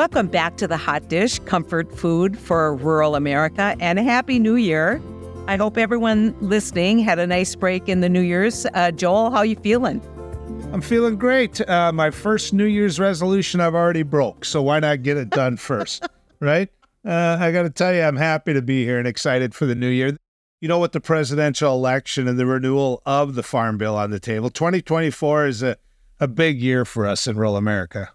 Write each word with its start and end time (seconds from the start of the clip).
Welcome 0.00 0.28
back 0.28 0.56
to 0.56 0.66
the 0.66 0.78
Hot 0.78 1.10
Dish, 1.10 1.38
comfort 1.40 1.94
food 1.94 2.38
for 2.38 2.74
rural 2.74 3.16
America, 3.16 3.76
and 3.80 3.98
a 3.98 4.02
happy 4.02 4.38
new 4.38 4.56
year. 4.56 4.98
I 5.46 5.56
hope 5.56 5.76
everyone 5.76 6.34
listening 6.40 7.00
had 7.00 7.18
a 7.18 7.26
nice 7.26 7.54
break 7.54 7.86
in 7.86 8.00
the 8.00 8.08
New 8.08 8.22
Year's. 8.22 8.64
Uh, 8.72 8.92
Joel, 8.92 9.30
how 9.30 9.42
you 9.42 9.56
feeling? 9.56 10.00
I'm 10.72 10.80
feeling 10.80 11.16
great. 11.16 11.60
Uh, 11.68 11.92
my 11.92 12.10
first 12.10 12.54
New 12.54 12.64
Year's 12.64 12.98
resolution 12.98 13.60
I've 13.60 13.74
already 13.74 14.02
broke, 14.02 14.46
so 14.46 14.62
why 14.62 14.80
not 14.80 15.02
get 15.02 15.18
it 15.18 15.28
done 15.28 15.56
first, 15.58 16.08
right? 16.40 16.70
Uh, 17.04 17.36
I 17.38 17.52
got 17.52 17.64
to 17.64 17.70
tell 17.70 17.92
you, 17.92 18.00
I'm 18.00 18.16
happy 18.16 18.54
to 18.54 18.62
be 18.62 18.86
here 18.86 18.98
and 18.98 19.06
excited 19.06 19.54
for 19.54 19.66
the 19.66 19.74
new 19.74 19.90
year. 19.90 20.16
You 20.62 20.68
know, 20.68 20.78
with 20.78 20.92
the 20.92 21.02
presidential 21.02 21.74
election 21.74 22.26
and 22.26 22.38
the 22.38 22.46
renewal 22.46 23.02
of 23.04 23.34
the 23.34 23.42
Farm 23.42 23.76
Bill 23.76 23.98
on 23.98 24.12
the 24.12 24.18
table, 24.18 24.48
2024 24.48 25.46
is 25.46 25.62
a, 25.62 25.76
a 26.18 26.26
big 26.26 26.58
year 26.58 26.86
for 26.86 27.06
us 27.06 27.26
in 27.26 27.36
rural 27.36 27.58
America. 27.58 28.12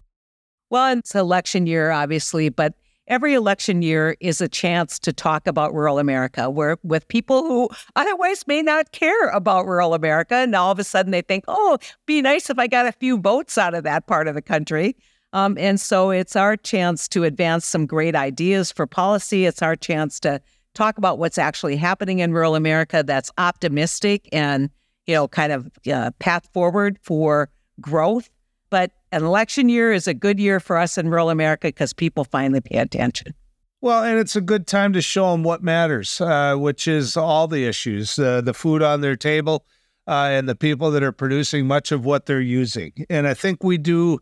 Well, 0.70 0.98
it's 0.98 1.14
election 1.14 1.66
year, 1.66 1.90
obviously, 1.90 2.48
but 2.48 2.74
every 3.06 3.34
election 3.34 3.82
year 3.82 4.16
is 4.20 4.40
a 4.40 4.48
chance 4.48 4.98
to 4.98 5.12
talk 5.12 5.46
about 5.46 5.72
rural 5.72 6.00
America 6.00 6.50
where 6.50 6.76
with 6.82 7.06
people 7.06 7.44
who 7.44 7.68
otherwise 7.94 8.44
may 8.48 8.62
not 8.62 8.90
care 8.90 9.28
about 9.28 9.66
rural 9.66 9.94
America. 9.94 10.34
And 10.34 10.54
all 10.56 10.72
of 10.72 10.78
a 10.80 10.84
sudden 10.84 11.12
they 11.12 11.22
think, 11.22 11.44
oh, 11.46 11.78
be 12.06 12.20
nice 12.20 12.50
if 12.50 12.58
I 12.58 12.66
got 12.66 12.86
a 12.86 12.92
few 12.92 13.18
votes 13.18 13.56
out 13.56 13.74
of 13.74 13.84
that 13.84 14.08
part 14.08 14.26
of 14.26 14.34
the 14.34 14.42
country. 14.42 14.96
Um, 15.32 15.56
and 15.58 15.80
so 15.80 16.10
it's 16.10 16.34
our 16.34 16.56
chance 16.56 17.06
to 17.08 17.24
advance 17.24 17.64
some 17.66 17.86
great 17.86 18.16
ideas 18.16 18.72
for 18.72 18.86
policy. 18.86 19.46
It's 19.46 19.62
our 19.62 19.76
chance 19.76 20.18
to 20.20 20.40
talk 20.74 20.98
about 20.98 21.18
what's 21.18 21.38
actually 21.38 21.76
happening 21.76 22.18
in 22.18 22.32
rural 22.32 22.54
America 22.54 23.04
that's 23.06 23.30
optimistic 23.38 24.28
and, 24.32 24.70
you 25.06 25.14
know, 25.14 25.28
kind 25.28 25.52
of 25.52 25.70
uh, 25.92 26.10
path 26.18 26.48
forward 26.52 26.98
for 27.02 27.50
growth. 27.80 28.30
But 28.70 28.92
an 29.12 29.24
election 29.24 29.68
year 29.68 29.92
is 29.92 30.06
a 30.06 30.14
good 30.14 30.38
year 30.38 30.60
for 30.60 30.76
us 30.76 30.98
in 30.98 31.08
rural 31.08 31.30
America 31.30 31.68
because 31.68 31.92
people 31.92 32.24
finally 32.24 32.60
pay 32.60 32.78
attention. 32.78 33.34
Well, 33.80 34.02
and 34.02 34.18
it's 34.18 34.36
a 34.36 34.40
good 34.40 34.66
time 34.66 34.92
to 34.94 35.02
show 35.02 35.32
them 35.32 35.42
what 35.42 35.62
matters, 35.62 36.20
uh, 36.20 36.56
which 36.56 36.88
is 36.88 37.16
all 37.16 37.46
the 37.46 37.64
issues, 37.66 38.18
uh, 38.18 38.40
the 38.40 38.54
food 38.54 38.82
on 38.82 39.00
their 39.00 39.16
table, 39.16 39.66
uh, 40.06 40.28
and 40.32 40.48
the 40.48 40.54
people 40.54 40.90
that 40.92 41.02
are 41.02 41.12
producing 41.12 41.66
much 41.66 41.92
of 41.92 42.04
what 42.04 42.26
they're 42.26 42.40
using. 42.40 42.92
And 43.10 43.26
I 43.26 43.34
think 43.34 43.62
we 43.62 43.78
do 43.78 44.18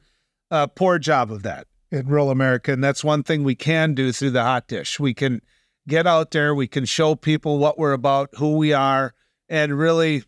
a 0.50 0.68
poor 0.68 0.98
job 0.98 1.30
of 1.30 1.42
that 1.44 1.66
in 1.90 2.06
rural 2.06 2.30
America. 2.30 2.72
And 2.72 2.82
that's 2.82 3.04
one 3.04 3.22
thing 3.22 3.44
we 3.44 3.54
can 3.54 3.94
do 3.94 4.12
through 4.12 4.30
the 4.30 4.42
hot 4.42 4.68
dish. 4.68 4.98
We 4.98 5.14
can 5.14 5.40
get 5.86 6.06
out 6.06 6.32
there, 6.32 6.54
we 6.54 6.66
can 6.66 6.84
show 6.84 7.14
people 7.14 7.58
what 7.58 7.78
we're 7.78 7.92
about, 7.92 8.30
who 8.36 8.56
we 8.56 8.72
are, 8.72 9.14
and 9.48 9.78
really 9.78 10.24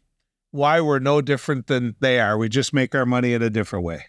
why 0.51 0.81
we're 0.81 0.99
no 0.99 1.21
different 1.21 1.67
than 1.67 1.97
they 2.01 2.21
are. 2.21 2.39
We 2.39 2.49
just 2.49 2.73
make 2.73 2.95
our 2.95 3.07
money 3.07 3.34
in 3.34 3.43
a 3.43 3.51
different 3.51 3.84
way. 3.84 4.07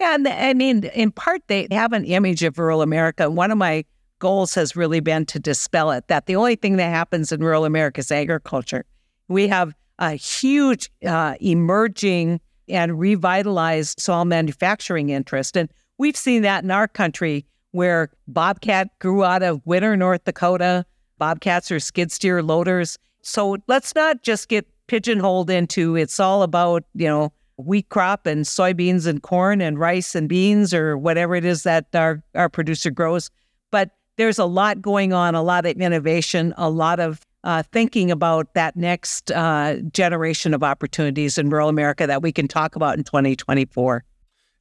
Yeah, 0.00 0.14
and 0.14 0.28
I 0.28 0.54
mean, 0.54 0.84
in 0.94 1.10
part, 1.10 1.42
they 1.48 1.66
have 1.70 1.92
an 1.92 2.04
image 2.04 2.42
of 2.42 2.58
rural 2.58 2.82
America. 2.82 3.30
One 3.30 3.50
of 3.50 3.58
my 3.58 3.84
goals 4.20 4.54
has 4.54 4.76
really 4.76 5.00
been 5.00 5.26
to 5.26 5.38
dispel 5.38 5.90
it 5.90 6.06
that 6.08 6.26
the 6.26 6.36
only 6.36 6.56
thing 6.56 6.76
that 6.76 6.90
happens 6.90 7.32
in 7.32 7.40
rural 7.40 7.64
America 7.64 8.00
is 8.00 8.10
agriculture. 8.10 8.84
We 9.28 9.48
have 9.48 9.74
a 9.98 10.12
huge 10.12 10.90
uh, 11.06 11.34
emerging 11.40 12.40
and 12.68 12.98
revitalized 12.98 14.00
soil 14.00 14.24
manufacturing 14.24 15.10
interest. 15.10 15.56
And 15.56 15.70
we've 15.98 16.16
seen 16.16 16.42
that 16.42 16.64
in 16.64 16.70
our 16.70 16.86
country 16.86 17.46
where 17.72 18.10
Bobcat 18.26 18.96
grew 18.98 19.24
out 19.24 19.42
of 19.42 19.64
Gwinner, 19.64 19.96
North 19.96 20.24
Dakota. 20.24 20.84
Bobcats 21.18 21.70
are 21.70 21.80
skid 21.80 22.12
steer 22.12 22.42
loaders. 22.42 22.98
So 23.22 23.58
let's 23.66 23.94
not 23.94 24.22
just 24.22 24.48
get 24.48 24.66
pigeonholed 24.86 25.50
into 25.50 25.96
it's 25.96 26.18
all 26.18 26.42
about, 26.42 26.84
you 26.94 27.06
know, 27.06 27.32
wheat 27.58 27.88
crop 27.88 28.26
and 28.26 28.44
soybeans 28.44 29.06
and 29.06 29.22
corn 29.22 29.60
and 29.60 29.78
rice 29.78 30.14
and 30.14 30.28
beans 30.28 30.72
or 30.72 30.96
whatever 30.96 31.34
it 31.34 31.44
is 31.44 31.64
that 31.64 31.86
our, 31.94 32.22
our 32.34 32.48
producer 32.48 32.90
grows. 32.90 33.30
But 33.70 33.90
there's 34.16 34.38
a 34.38 34.44
lot 34.44 34.80
going 34.80 35.12
on, 35.12 35.34
a 35.34 35.42
lot 35.42 35.66
of 35.66 35.76
innovation, 35.76 36.54
a 36.56 36.70
lot 36.70 37.00
of 37.00 37.20
uh, 37.44 37.62
thinking 37.72 38.10
about 38.10 38.54
that 38.54 38.76
next 38.76 39.30
uh, 39.30 39.76
generation 39.92 40.54
of 40.54 40.62
opportunities 40.62 41.38
in 41.38 41.50
rural 41.50 41.68
America 41.68 42.06
that 42.06 42.22
we 42.22 42.32
can 42.32 42.48
talk 42.48 42.76
about 42.76 42.96
in 42.96 43.04
2024. 43.04 44.04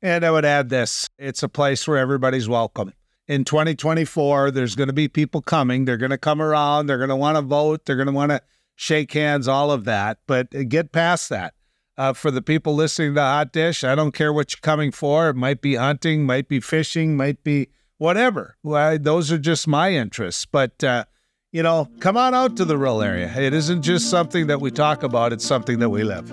And 0.02 0.24
I 0.24 0.32
would 0.32 0.46
add 0.46 0.70
this 0.70 1.10
it's 1.18 1.44
a 1.44 1.50
place 1.50 1.88
where 1.88 1.98
everybody's 1.98 2.48
welcome. 2.48 2.94
In 3.28 3.44
2024, 3.44 4.52
there's 4.52 4.76
going 4.76 4.88
to 4.88 4.94
be 4.94 5.08
people 5.08 5.42
coming. 5.42 5.86
They're 5.86 5.98
going 5.98 6.12
to 6.12 6.18
come 6.18 6.42
around. 6.42 6.86
They're 6.86 6.98
going 6.98 7.10
to 7.10 7.16
want 7.16 7.36
to 7.36 7.42
vote. 7.42 7.86
They're 7.86 7.98
going 7.98 8.08
to 8.08 8.14
want 8.14 8.32
to 8.32 8.42
shake 8.76 9.12
hands, 9.12 9.48
all 9.48 9.72
of 9.72 9.84
that. 9.86 10.20
But 10.28 10.70
get 10.70 10.92
past 10.92 11.30
that 11.30 11.54
uh, 11.98 12.14
for 12.14 12.32
the 12.32 12.42
people 12.42 12.76
listening 12.76 13.16
to 13.16 13.22
Hot 13.22 13.52
Dish. 13.52 13.84
I 13.84 13.96
don't 13.96 14.12
care 14.12 14.32
what 14.32 14.54
you're 14.54 14.60
coming 14.62 14.92
for. 14.92 15.30
It 15.30 15.36
might 15.36 15.62
be 15.62 15.76
hunting, 15.76 16.26
might 16.26 16.48
be 16.48 16.60
fishing, 16.60 17.18
might 17.18 17.44
be 17.44 17.70
whatever. 17.98 18.58
Well, 18.64 18.98
those 19.00 19.32
are 19.32 19.38
just 19.38 19.68
my 19.68 19.92
interests. 19.92 20.46
But, 20.46 20.84
uh, 20.84 21.06
you 21.52 21.64
know, 21.64 21.90
come 22.00 22.18
on 22.18 22.36
out 22.36 22.56
to 22.58 22.66
the 22.66 22.78
rural 22.78 23.02
area. 23.02 23.34
It 23.36 23.54
isn't 23.54 23.82
just 23.82 24.10
something 24.10 24.48
that 24.48 24.62
we 24.62 24.70
talk 24.70 25.04
about, 25.04 25.34
it's 25.34 25.46
something 25.46 25.80
that 25.80 25.90
we 25.90 26.04
live. 26.04 26.32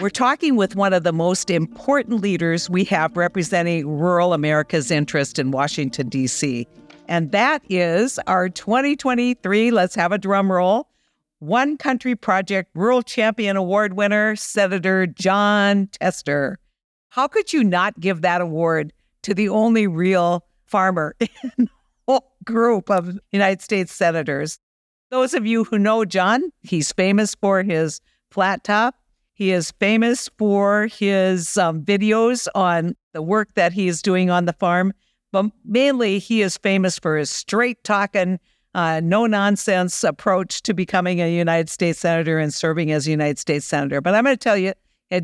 We're 0.00 0.08
talking 0.08 0.56
with 0.56 0.76
one 0.76 0.94
of 0.94 1.02
the 1.02 1.12
most 1.12 1.50
important 1.50 2.22
leaders 2.22 2.70
we 2.70 2.84
have 2.84 3.18
representing 3.18 3.86
rural 3.86 4.32
America's 4.32 4.90
interest 4.90 5.38
in 5.38 5.50
Washington, 5.50 6.08
D.C. 6.08 6.66
And 7.10 7.32
that 7.32 7.62
is 7.68 8.20
our 8.28 8.48
2023, 8.48 9.72
let's 9.72 9.96
have 9.96 10.12
a 10.12 10.18
drum 10.18 10.50
roll, 10.50 10.88
One 11.40 11.76
Country 11.76 12.14
Project 12.14 12.70
Rural 12.72 13.02
Champion 13.02 13.56
Award 13.56 13.94
winner, 13.94 14.36
Senator 14.36 15.08
Jon 15.08 15.88
Tester. 15.88 16.60
How 17.08 17.26
could 17.26 17.52
you 17.52 17.64
not 17.64 17.98
give 17.98 18.22
that 18.22 18.40
award 18.40 18.92
to 19.22 19.34
the 19.34 19.48
only 19.48 19.88
real 19.88 20.46
farmer 20.66 21.16
in 21.20 21.28
the 21.56 21.68
whole 22.06 22.32
group 22.44 22.88
of 22.88 23.18
United 23.32 23.60
States 23.60 23.92
senators? 23.92 24.60
Those 25.10 25.34
of 25.34 25.44
you 25.44 25.64
who 25.64 25.80
know 25.80 26.04
John, 26.04 26.52
he's 26.60 26.92
famous 26.92 27.34
for 27.34 27.64
his 27.64 28.00
flat 28.30 28.62
top. 28.62 28.94
He 29.32 29.50
is 29.50 29.72
famous 29.72 30.30
for 30.38 30.86
his 30.86 31.56
um, 31.56 31.82
videos 31.82 32.46
on 32.54 32.94
the 33.14 33.22
work 33.22 33.54
that 33.54 33.72
he 33.72 33.88
is 33.88 34.00
doing 34.00 34.30
on 34.30 34.44
the 34.44 34.52
farm. 34.52 34.92
But 35.32 35.46
mainly, 35.64 36.18
he 36.18 36.42
is 36.42 36.56
famous 36.56 36.98
for 36.98 37.16
his 37.16 37.30
straight 37.30 37.82
talking, 37.84 38.40
uh, 38.74 39.00
no 39.02 39.26
nonsense 39.26 40.04
approach 40.04 40.62
to 40.62 40.74
becoming 40.74 41.20
a 41.20 41.32
United 41.32 41.68
States 41.68 41.98
Senator 41.98 42.38
and 42.38 42.52
serving 42.52 42.90
as 42.92 43.06
a 43.06 43.10
United 43.10 43.38
States 43.38 43.66
Senator. 43.66 44.00
But 44.00 44.14
I'm 44.14 44.24
going 44.24 44.36
to 44.36 44.42
tell 44.42 44.56
you, 44.56 44.72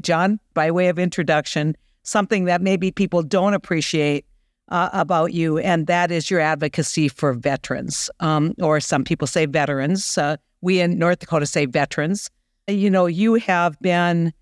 Jon, 0.00 0.40
by 0.54 0.70
way 0.70 0.88
of 0.88 0.98
introduction, 0.98 1.76
something 2.02 2.44
that 2.44 2.60
maybe 2.60 2.90
people 2.90 3.22
don't 3.22 3.54
appreciate 3.54 4.24
uh, 4.68 4.90
about 4.92 5.32
you, 5.32 5.58
and 5.58 5.86
that 5.86 6.10
is 6.10 6.30
your 6.30 6.40
advocacy 6.40 7.08
for 7.08 7.32
veterans, 7.32 8.10
um, 8.20 8.54
or 8.60 8.80
some 8.80 9.04
people 9.04 9.26
say 9.26 9.46
veterans. 9.46 10.18
Uh, 10.18 10.36
we 10.60 10.80
in 10.80 10.98
North 10.98 11.20
Dakota 11.20 11.46
say 11.46 11.66
veterans. 11.66 12.30
You 12.66 12.90
know, 12.90 13.06
you 13.06 13.34
have 13.34 13.78
been 13.80 14.32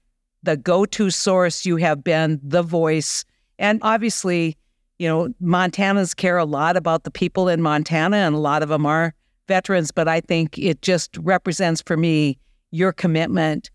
the 0.42 0.56
go 0.56 0.86
to 0.86 1.10
source, 1.10 1.66
you 1.66 1.76
have 1.76 2.03
been 2.03 2.41
the 2.42 2.62
voice, 2.62 3.24
and 3.58 3.78
obviously, 3.82 4.56
you 4.99 5.09
know, 5.09 5.28
Montanans 5.43 6.15
care 6.15 6.38
a 6.38 6.44
lot 6.44 6.77
about 6.77 7.05
the 7.05 7.10
people 7.10 7.49
in 7.49 7.62
Montana, 7.62 8.19
and 8.19 8.34
a 8.34 8.38
lot 8.38 8.62
of 8.62 8.69
them 8.69 8.87
are 8.87 9.15
veterans. 9.49 9.91
But 9.91 10.09
I 10.09 10.21
think 10.21 10.59
it 10.59 10.82
just 10.82 11.16
represents 11.19 11.82
for 11.82 11.97
me 11.97 12.38
your 12.71 12.93
commitment 12.93 13.71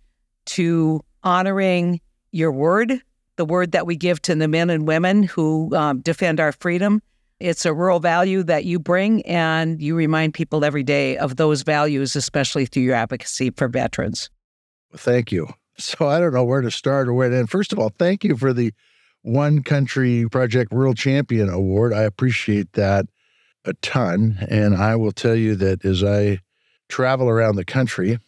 to 0.46 1.02
honoring 1.24 2.02
your 2.32 2.52
word, 2.52 3.02
the 3.36 3.46
word 3.46 3.72
that 3.72 3.86
we 3.86 3.96
give 3.96 4.22
to 4.24 4.36
the 4.36 4.48
men 4.48 4.70
and 4.70 4.88
women 4.88 5.24
who 5.24 5.76
um, 5.76 6.02
defend 6.02 6.40
our 6.40 6.52
freedom. 6.52 7.02
It's 7.40 7.66
a 7.66 7.74
rural 7.74 8.00
value 8.00 8.44
that 8.44 8.66
you 8.66 8.80
bring, 8.80 9.26
and 9.26 9.82
you 9.82 9.96
remind 9.96 10.34
people 10.34 10.66
every 10.66 10.84
day 10.84 11.18
of 11.18 11.38
those 11.38 11.62
values, 11.62 12.16
especially 12.16 12.66
through 12.66 12.84
your 12.84 12.96
advocacy 12.96 13.52
for 13.52 13.70
veterans. 13.70 14.30
Thank 14.96 15.32
you. 15.32 15.48
So 15.78 16.10
I 16.10 16.20
don't 16.20 16.34
know 16.34 16.44
where 16.44 16.60
to 16.60 16.72
start 16.72 17.08
or 17.08 17.14
where 17.14 17.30
to 17.30 17.38
end. 17.38 17.50
First 17.50 17.72
of 17.72 17.80
all, 17.80 17.94
thank 17.98 18.26
you 18.26 18.36
for 18.36 18.52
the 18.52 18.74
one 19.22 19.64
Country 19.64 20.28
Project 20.30 20.72
Rural 20.72 20.94
Champion 20.94 21.50
Award. 21.50 21.94
I 21.94 22.04
appreciate 22.04 22.74
that 22.74 23.06
a 23.66 23.74
ton. 23.76 24.38
And 24.50 24.76
I 24.76 24.96
will 24.96 25.12
tell 25.12 25.36
you 25.36 25.56
that 25.56 25.86
as 25.86 26.04
I 26.04 26.40
travel 26.88 27.30
around 27.30 27.56
the 27.56 27.66
country, 27.66 28.20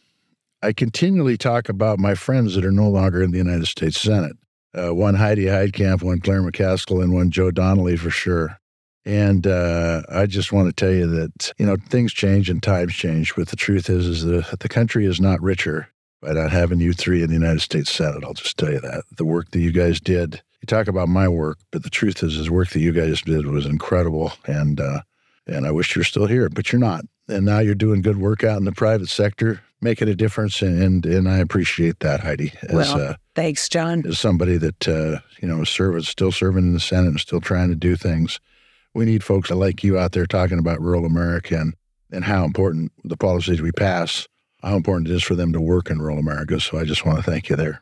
I 0.61 0.73
continually 0.73 1.37
talk 1.37 1.69
about 1.69 1.99
my 1.99 2.15
friends 2.15 2.55
that 2.55 2.65
are 2.65 2.71
no 2.71 2.89
longer 2.89 3.23
in 3.23 3.31
the 3.31 3.37
United 3.37 3.67
States 3.67 3.99
Senate. 3.99 4.37
Uh, 4.77 4.93
one 4.93 5.15
Heidi 5.15 5.45
Heitkamp, 5.45 6.01
one 6.03 6.21
Claire 6.21 6.43
McCaskill, 6.43 7.03
and 7.03 7.13
one 7.13 7.31
Joe 7.31 7.51
Donnelly 7.51 7.97
for 7.97 8.09
sure. 8.09 8.57
And 9.03 9.47
uh, 9.47 10.03
I 10.09 10.27
just 10.27 10.51
want 10.51 10.67
to 10.67 10.73
tell 10.73 10.93
you 10.93 11.07
that 11.07 11.51
you 11.57 11.65
know 11.65 11.75
things 11.89 12.13
change 12.13 12.49
and 12.49 12.61
times 12.61 12.93
change, 12.93 13.33
but 13.35 13.49
the 13.49 13.55
truth 13.55 13.89
is, 13.89 14.05
is 14.05 14.23
that 14.23 14.59
the 14.59 14.69
country 14.69 15.05
is 15.05 15.19
not 15.19 15.41
richer 15.41 15.89
by 16.21 16.33
not 16.33 16.51
having 16.51 16.79
you 16.79 16.93
three 16.93 17.23
in 17.23 17.27
the 17.27 17.33
United 17.33 17.61
States 17.61 17.91
Senate. 17.91 18.23
I'll 18.23 18.35
just 18.35 18.57
tell 18.57 18.71
you 18.71 18.79
that 18.79 19.03
the 19.17 19.25
work 19.25 19.49
that 19.51 19.59
you 19.59 19.71
guys 19.71 19.99
did 19.99 20.41
you 20.61 20.67
talk 20.67 20.87
about 20.87 21.09
my 21.09 21.27
work, 21.27 21.57
but 21.71 21.83
the 21.83 21.89
truth 21.89 22.23
is, 22.23 22.35
his 22.35 22.49
work 22.49 22.69
that 22.69 22.79
you 22.79 22.91
guys 22.91 23.21
did 23.21 23.47
was 23.47 23.65
incredible, 23.65 24.33
and 24.45 24.79
uh, 24.79 25.01
and 25.47 25.65
I 25.65 25.71
wish 25.71 25.95
you're 25.95 26.03
still 26.03 26.27
here, 26.27 26.49
but 26.49 26.71
you're 26.71 26.79
not. 26.79 27.05
And 27.27 27.45
now 27.45 27.59
you're 27.59 27.75
doing 27.75 28.01
good 28.01 28.17
work 28.17 28.43
out 28.43 28.57
in 28.57 28.65
the 28.65 28.71
private 28.71 29.09
sector, 29.09 29.61
making 29.81 30.09
a 30.09 30.15
difference, 30.15 30.61
and 30.61 30.81
and, 30.81 31.05
and 31.05 31.29
I 31.29 31.37
appreciate 31.39 31.99
that, 31.99 32.19
Heidi. 32.19 32.53
As, 32.63 32.75
well, 32.75 33.01
uh, 33.01 33.15
Thanks, 33.33 33.69
Jon. 33.69 34.05
As 34.05 34.19
somebody 34.19 34.57
that 34.57 34.87
uh, 34.87 35.19
you 35.41 35.47
know 35.47 35.61
is 35.61 35.69
serving, 35.69 36.03
still 36.03 36.31
serving 36.31 36.63
in 36.63 36.73
the 36.73 36.79
Senate 36.79 37.09
and 37.09 37.19
still 37.19 37.41
trying 37.41 37.69
to 37.69 37.75
do 37.75 37.95
things, 37.95 38.39
we 38.93 39.05
need 39.05 39.23
folks 39.23 39.49
like 39.49 39.83
you 39.83 39.97
out 39.97 40.11
there 40.11 40.25
talking 40.25 40.59
about 40.59 40.81
rural 40.81 41.05
America 41.05 41.57
and, 41.57 41.73
and 42.11 42.23
how 42.25 42.43
important 42.43 42.91
the 43.03 43.17
policies 43.17 43.61
we 43.61 43.71
pass, 43.71 44.27
how 44.61 44.75
important 44.75 45.07
it 45.07 45.13
is 45.13 45.23
for 45.23 45.35
them 45.35 45.53
to 45.53 45.61
work 45.61 45.89
in 45.89 46.01
rural 46.01 46.19
America. 46.19 46.59
So 46.59 46.77
I 46.77 46.83
just 46.83 47.05
want 47.05 47.17
to 47.17 47.23
thank 47.23 47.49
you 47.49 47.55
there. 47.55 47.81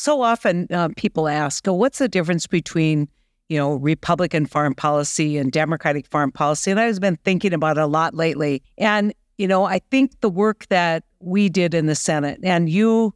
So 0.00 0.22
often 0.22 0.66
uh, 0.70 0.88
people 0.96 1.28
ask, 1.28 1.68
oh, 1.68 1.74
what's 1.74 1.98
the 1.98 2.08
difference 2.08 2.46
between 2.46 3.08
you 3.50 3.58
know, 3.58 3.74
Republican 3.74 4.46
foreign 4.46 4.74
policy 4.74 5.36
and 5.36 5.50
Democratic 5.50 6.06
foreign 6.06 6.30
policy. 6.30 6.70
And 6.70 6.78
I've 6.78 7.00
been 7.00 7.16
thinking 7.16 7.52
about 7.52 7.78
it 7.78 7.80
a 7.80 7.86
lot 7.86 8.14
lately. 8.14 8.62
And, 8.78 9.12
you 9.38 9.48
know, 9.48 9.64
I 9.64 9.80
think 9.90 10.20
the 10.20 10.30
work 10.30 10.66
that 10.68 11.02
we 11.18 11.48
did 11.48 11.74
in 11.74 11.86
the 11.86 11.96
Senate 11.96 12.38
and 12.44 12.70
you, 12.70 13.12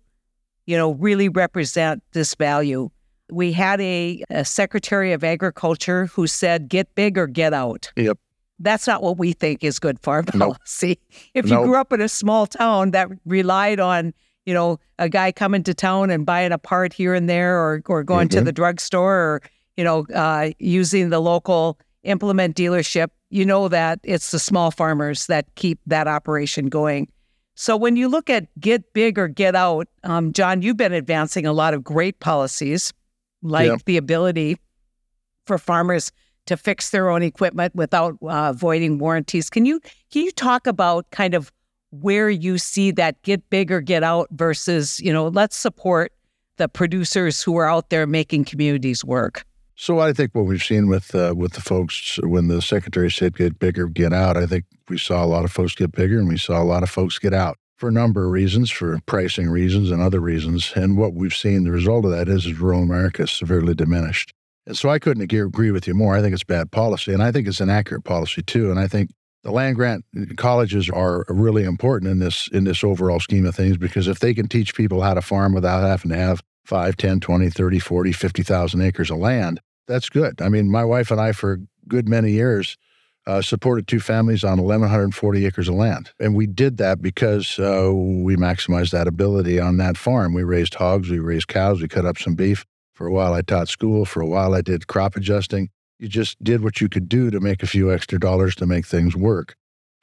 you 0.67 0.77
know, 0.77 0.95
really 0.95 1.29
represent 1.29 2.03
this 2.15 2.35
value. 2.35 2.91
We 3.31 3.53
had 3.53 3.81
a, 3.81 4.25
a 4.29 4.45
Secretary 4.45 5.13
of 5.13 5.23
Agriculture 5.23 6.07
who 6.07 6.27
said, 6.27 6.69
get 6.69 6.93
big 6.97 7.17
or 7.17 7.29
get 7.29 7.55
out. 7.55 7.93
Yep. 7.97 8.19
That's 8.59 8.89
not 8.89 9.05
what 9.05 9.19
we 9.19 9.35
think 9.35 9.63
is 9.63 9.79
good 9.79 10.01
farm 10.01 10.25
Nope. 10.35 10.57
policy. 10.57 10.99
If 11.33 11.47
Nope. 11.47 11.61
you 11.61 11.67
grew 11.67 11.77
up 11.81 11.93
in 11.93 12.01
a 12.01 12.09
small 12.09 12.49
town 12.49 12.91
that 12.91 13.09
relied 13.25 13.79
on, 13.79 14.15
you 14.47 14.55
know, 14.55 14.79
a 14.99 15.09
guy 15.09 15.33
coming 15.33 15.63
to 15.65 15.75
town 15.75 16.11
and 16.11 16.27
buying 16.27 16.53
a 16.53 16.59
part 16.59 16.93
here 16.93 17.15
and 17.15 17.29
there 17.29 17.59
or, 17.59 17.83
or 17.87 18.03
going 18.03 18.29
to 18.29 18.41
Mhm. 18.41 18.45
the 18.45 18.53
drugstore 18.53 19.15
or, 19.15 19.43
you 19.77 19.85
know, 19.85 20.07
uh, 20.15 20.51
using 20.59 21.11
the 21.11 21.21
local 21.21 21.79
implement 22.03 22.55
dealership, 22.57 23.09
you 23.31 23.45
know 23.47 23.69
that 23.69 23.99
it's 24.05 24.31
the 24.31 24.39
small 24.39 24.71
farmers 24.71 25.27
that 25.27 25.47
keep 25.55 25.81
that 25.87 26.07
operation 26.07 26.67
going. 26.69 27.09
So 27.57 27.77
when 27.77 27.97
you 27.97 28.09
look 28.09 28.29
at 28.29 28.47
get 28.61 28.93
big 28.93 29.19
or 29.19 29.29
get 29.29 29.55
out, 29.55 29.89
um, 30.03 30.33
Jon, 30.33 30.61
you've 30.61 30.77
been 30.77 30.93
advancing 30.93 31.47
a 31.47 31.53
lot 31.53 31.73
of 31.73 31.83
great 31.83 32.21
policies, 32.21 32.93
like 33.43 33.69
Yeah. 33.69 33.77
the 33.87 33.97
ability 33.97 34.59
for 35.47 35.57
farmers 35.59 36.13
to 36.47 36.57
fix 36.57 36.91
their 36.91 37.09
own 37.09 37.23
equipment 37.23 37.75
without 37.75 38.17
uh, 38.23 38.53
voiding 38.53 38.99
warranties. 38.99 39.49
Can 39.49 39.65
you 39.65 39.81
can 40.13 40.23
you 40.23 40.31
talk 40.33 40.67
about 40.67 41.11
kind 41.11 41.33
of 41.35 41.51
where 42.01 42.31
you 42.31 42.59
see 42.59 42.91
that 42.93 43.21
get 43.23 43.49
big 43.51 43.71
or 43.71 43.81
get 43.81 44.03
out 44.03 44.29
versus 44.33 45.01
you 45.01 45.13
know 45.13 45.29
let's 45.29 45.57
support 45.57 46.13
the 46.57 46.69
producers 46.69 47.43
who 47.43 47.57
are 47.57 47.69
out 47.69 47.91
there 47.91 48.07
making 48.07 48.45
communities 48.45 49.05
work. 49.05 49.45
So 49.77 49.99
I 49.99 50.13
think 50.13 50.35
what 50.35 50.45
we've 50.45 50.63
seen 50.63 50.89
with 50.89 51.15
uh, 51.15 51.35
with 51.37 51.55
the 51.55 51.61
folks 51.61 52.19
when 52.23 52.49
the 52.49 52.63
secretary 52.63 53.11
said 53.11 53.37
get 53.37 53.59
bigger, 53.59 53.89
get 53.89 54.13
out. 54.13 54.37
I 54.37 54.47
think 54.47 54.65
we 54.89 54.99
saw 54.99 55.25
a 55.25 55.27
lot 55.27 55.45
of 55.45 55.53
folks 55.53 55.75
get 55.75 55.93
bigger, 55.93 56.19
and 56.19 56.29
we 56.29 56.39
saw 56.39 56.63
a 56.63 56.65
lot 56.65 56.83
of 56.83 56.91
folks 56.91 57.19
get 57.19 57.35
out 57.35 57.57
for 57.77 57.89
a 57.89 57.93
number 57.93 58.25
of 58.25 58.31
reasons, 58.31 58.71
for 58.71 59.01
pricing 59.07 59.51
reasons 59.51 59.91
and 59.91 60.01
other 60.01 60.21
reasons. 60.21 60.73
And 60.77 60.97
what 60.97 61.15
we've 61.15 61.35
seen, 61.35 61.65
the 61.65 61.73
result 61.73 62.05
of 62.05 62.13
that 62.13 62.29
is, 62.29 62.47
is 62.47 62.59
rural 62.59 62.83
America 62.83 63.25
is 63.25 63.33
severely 63.33 63.75
diminished. 63.75 64.33
And 64.67 64.79
so 64.79 64.89
I 64.89 64.99
couldn't 64.99 65.23
agree, 65.25 65.41
agree 65.41 65.71
with 65.73 65.87
you 65.89 65.95
more. 65.95 66.15
I 66.15 66.23
think 66.23 66.33
it's 66.33 66.45
bad 66.45 66.71
policy, 66.71 67.13
and 67.13 67.23
I 67.23 67.33
think 67.33 67.49
it's 67.49 67.61
an 67.61 67.69
accurate 67.69 68.05
policy 68.05 68.43
too. 68.43 68.71
And 68.71 68.79
I 68.79 68.87
think 68.87 69.11
the 69.45 69.53
land 69.53 69.77
grant 69.77 70.05
colleges 70.37 70.91
are 70.91 71.25
really 71.29 71.65
important 71.65 72.11
in 72.11 72.19
this 72.19 72.49
in 72.49 72.65
this 72.65 72.83
overall 72.83 73.21
scheme 73.21 73.47
of 73.47 73.55
things 73.55 73.77
because 73.77 74.09
if 74.09 74.19
they 74.19 74.35
can 74.35 74.49
teach 74.49 74.75
people 74.75 75.03
how 75.03 75.15
to 75.15 75.23
farm 75.23 75.55
without 75.55 75.83
having 75.83 76.11
to 76.11 76.17
have 76.17 76.41
5, 76.65 76.97
10, 76.97 77.21
20, 77.21 77.51
30, 77.51 77.79
40, 77.79 78.13
50,000 78.13 78.81
acres 78.81 79.11
of 79.11 79.19
land, 79.19 79.61
that's 79.87 80.09
good. 80.09 80.41
I 80.41 80.49
mean, 80.49 80.71
my 80.71 80.83
wife 80.83 81.11
and 81.11 81.21
I, 81.21 81.33
for 81.33 81.53
a 81.53 81.59
good 81.87 82.09
many 82.09 82.31
years, 82.31 82.79
uh, 83.27 83.43
supported 83.43 83.87
two 83.87 84.01
families 84.01 84.45
on 84.45 84.63
1,140 84.63 85.47
acres 85.47 85.69
of 85.69 85.75
land. 85.75 86.11
And 86.19 86.35
we 86.35 86.47
did 86.47 86.79
that 86.79 87.03
because 87.03 87.59
uh, 87.59 87.91
we 87.93 88.37
maximized 88.37 88.93
that 88.93 89.07
ability 89.07 89.61
on 89.61 89.77
that 89.77 89.99
farm. 89.99 90.33
We 90.33 90.43
raised 90.43 90.75
hogs, 90.75 91.11
we 91.11 91.19
raised 91.19 91.49
cows, 91.49 91.83
we 91.83 91.89
cut 91.89 92.07
up 92.07 92.19
some 92.19 92.35
beef. 92.35 92.65
For 92.95 93.07
a 93.07 93.13
while, 93.13 93.35
I 93.35 93.43
taught 93.43 93.69
school. 93.69 94.05
For 94.05 94.23
a 94.23 94.27
while, 94.27 94.55
I 94.55 94.61
did 94.61 94.87
crop 94.87 95.17
adjusting. 95.17 95.69
You 95.99 96.09
just 96.09 96.43
did 96.43 96.63
what 96.63 96.81
you 96.81 96.89
could 96.89 97.09
do 97.09 97.31
to 97.31 97.41
make 97.41 97.63
a 97.63 97.67
few 97.67 97.93
extra 97.93 98.19
dollars 98.19 98.55
to 98.57 98.67
make 98.67 98.87
things 98.87 99.17
work. 99.17 99.57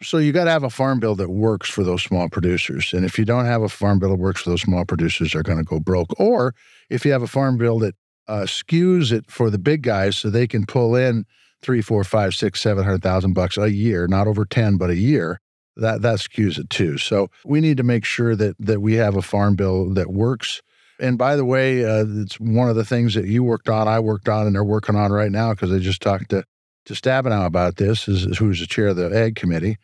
So 0.04 0.18
you 0.18 0.32
got 0.32 0.46
to 0.46 0.52
have 0.52 0.64
a 0.64 0.70
farm 0.70 1.00
bill 1.00 1.16
that 1.16 1.30
works 1.30 1.70
for 1.70 1.84
those 1.84 2.02
small 2.02 2.28
producers. 2.28 2.92
And 2.94 3.06
if 3.06 3.20
you 3.20 3.26
don't 3.26 3.46
have 3.46 3.62
a 3.62 3.70
farm 3.70 4.00
bill 4.00 4.10
that 4.10 4.16
works 4.16 4.42
for 4.42 4.50
those 4.50 4.62
small 4.62 4.84
producers, 4.84 5.34
they're 5.34 5.44
going 5.44 5.60
to 5.60 5.64
go 5.64 5.80
broke. 5.80 6.20
Or 6.20 6.56
if 6.90 7.06
you 7.06 7.12
have 7.12 7.22
a 7.22 7.28
farm 7.28 7.58
bill 7.58 7.78
that 7.80 7.96
uh, 8.28 8.44
skews 8.44 9.12
it 9.12 9.30
for 9.30 9.50
the 9.50 9.60
big 9.60 9.84
guys 9.84 10.18
so 10.18 10.30
they 10.30 10.48
can 10.48 10.66
pull 10.66 10.96
in 10.96 11.26
three, 11.62 11.82
four, 11.82 12.04
five, 12.04 12.34
six, 12.34 12.62
seven 12.62 12.84
hundred 12.84 13.04
thousand 13.04 13.34
bucks 13.34 13.58
a 13.58 13.72
year, 13.72 14.08
not 14.08 14.28
over 14.28 14.46
ten, 14.46 14.78
but 14.78 14.90
a 14.90 14.96
year. 14.96 15.40
That 15.76 16.02
that 16.02 16.20
skews 16.20 16.58
it 16.58 16.70
too. 16.70 16.98
So 16.98 17.30
we 17.46 17.62
need 17.62 17.78
to 17.78 17.84
make 17.84 18.06
sure 18.06 18.36
that 18.36 18.56
that 18.60 18.82
we 18.82 18.96
have 18.96 19.16
a 19.16 19.22
farm 19.22 19.56
bill 19.56 19.94
that 19.94 20.12
works. 20.12 20.62
And 21.02 21.18
by 21.18 21.36
the 21.36 21.44
way, 21.44 21.84
uh, 21.84 22.06
it's 22.08 22.40
one 22.40 22.70
of 22.70 22.76
the 22.76 22.86
things 22.86 23.16
that 23.16 23.26
you 23.26 23.44
worked 23.44 23.68
on, 23.68 23.88
I 23.88 24.00
worked 24.00 24.30
on, 24.30 24.46
and 24.46 24.56
they're 24.56 24.64
working 24.64 24.96
on 24.96 25.12
right 25.12 25.32
now 25.32 25.52
because 25.52 25.74
I 25.74 25.80
just 25.80 26.02
talked 26.02 26.30
to 26.30 26.46
to 26.86 26.94
Stabenow 26.94 27.46
about 27.46 27.76
this. 27.76 28.08
Is, 28.08 28.26
is 28.26 28.38
who's 28.38 28.60
the 28.60 28.68
chair 28.68 28.88
of 28.88 28.96
the 28.96 29.16
Ag 29.16 29.36
Committee? 29.36 29.78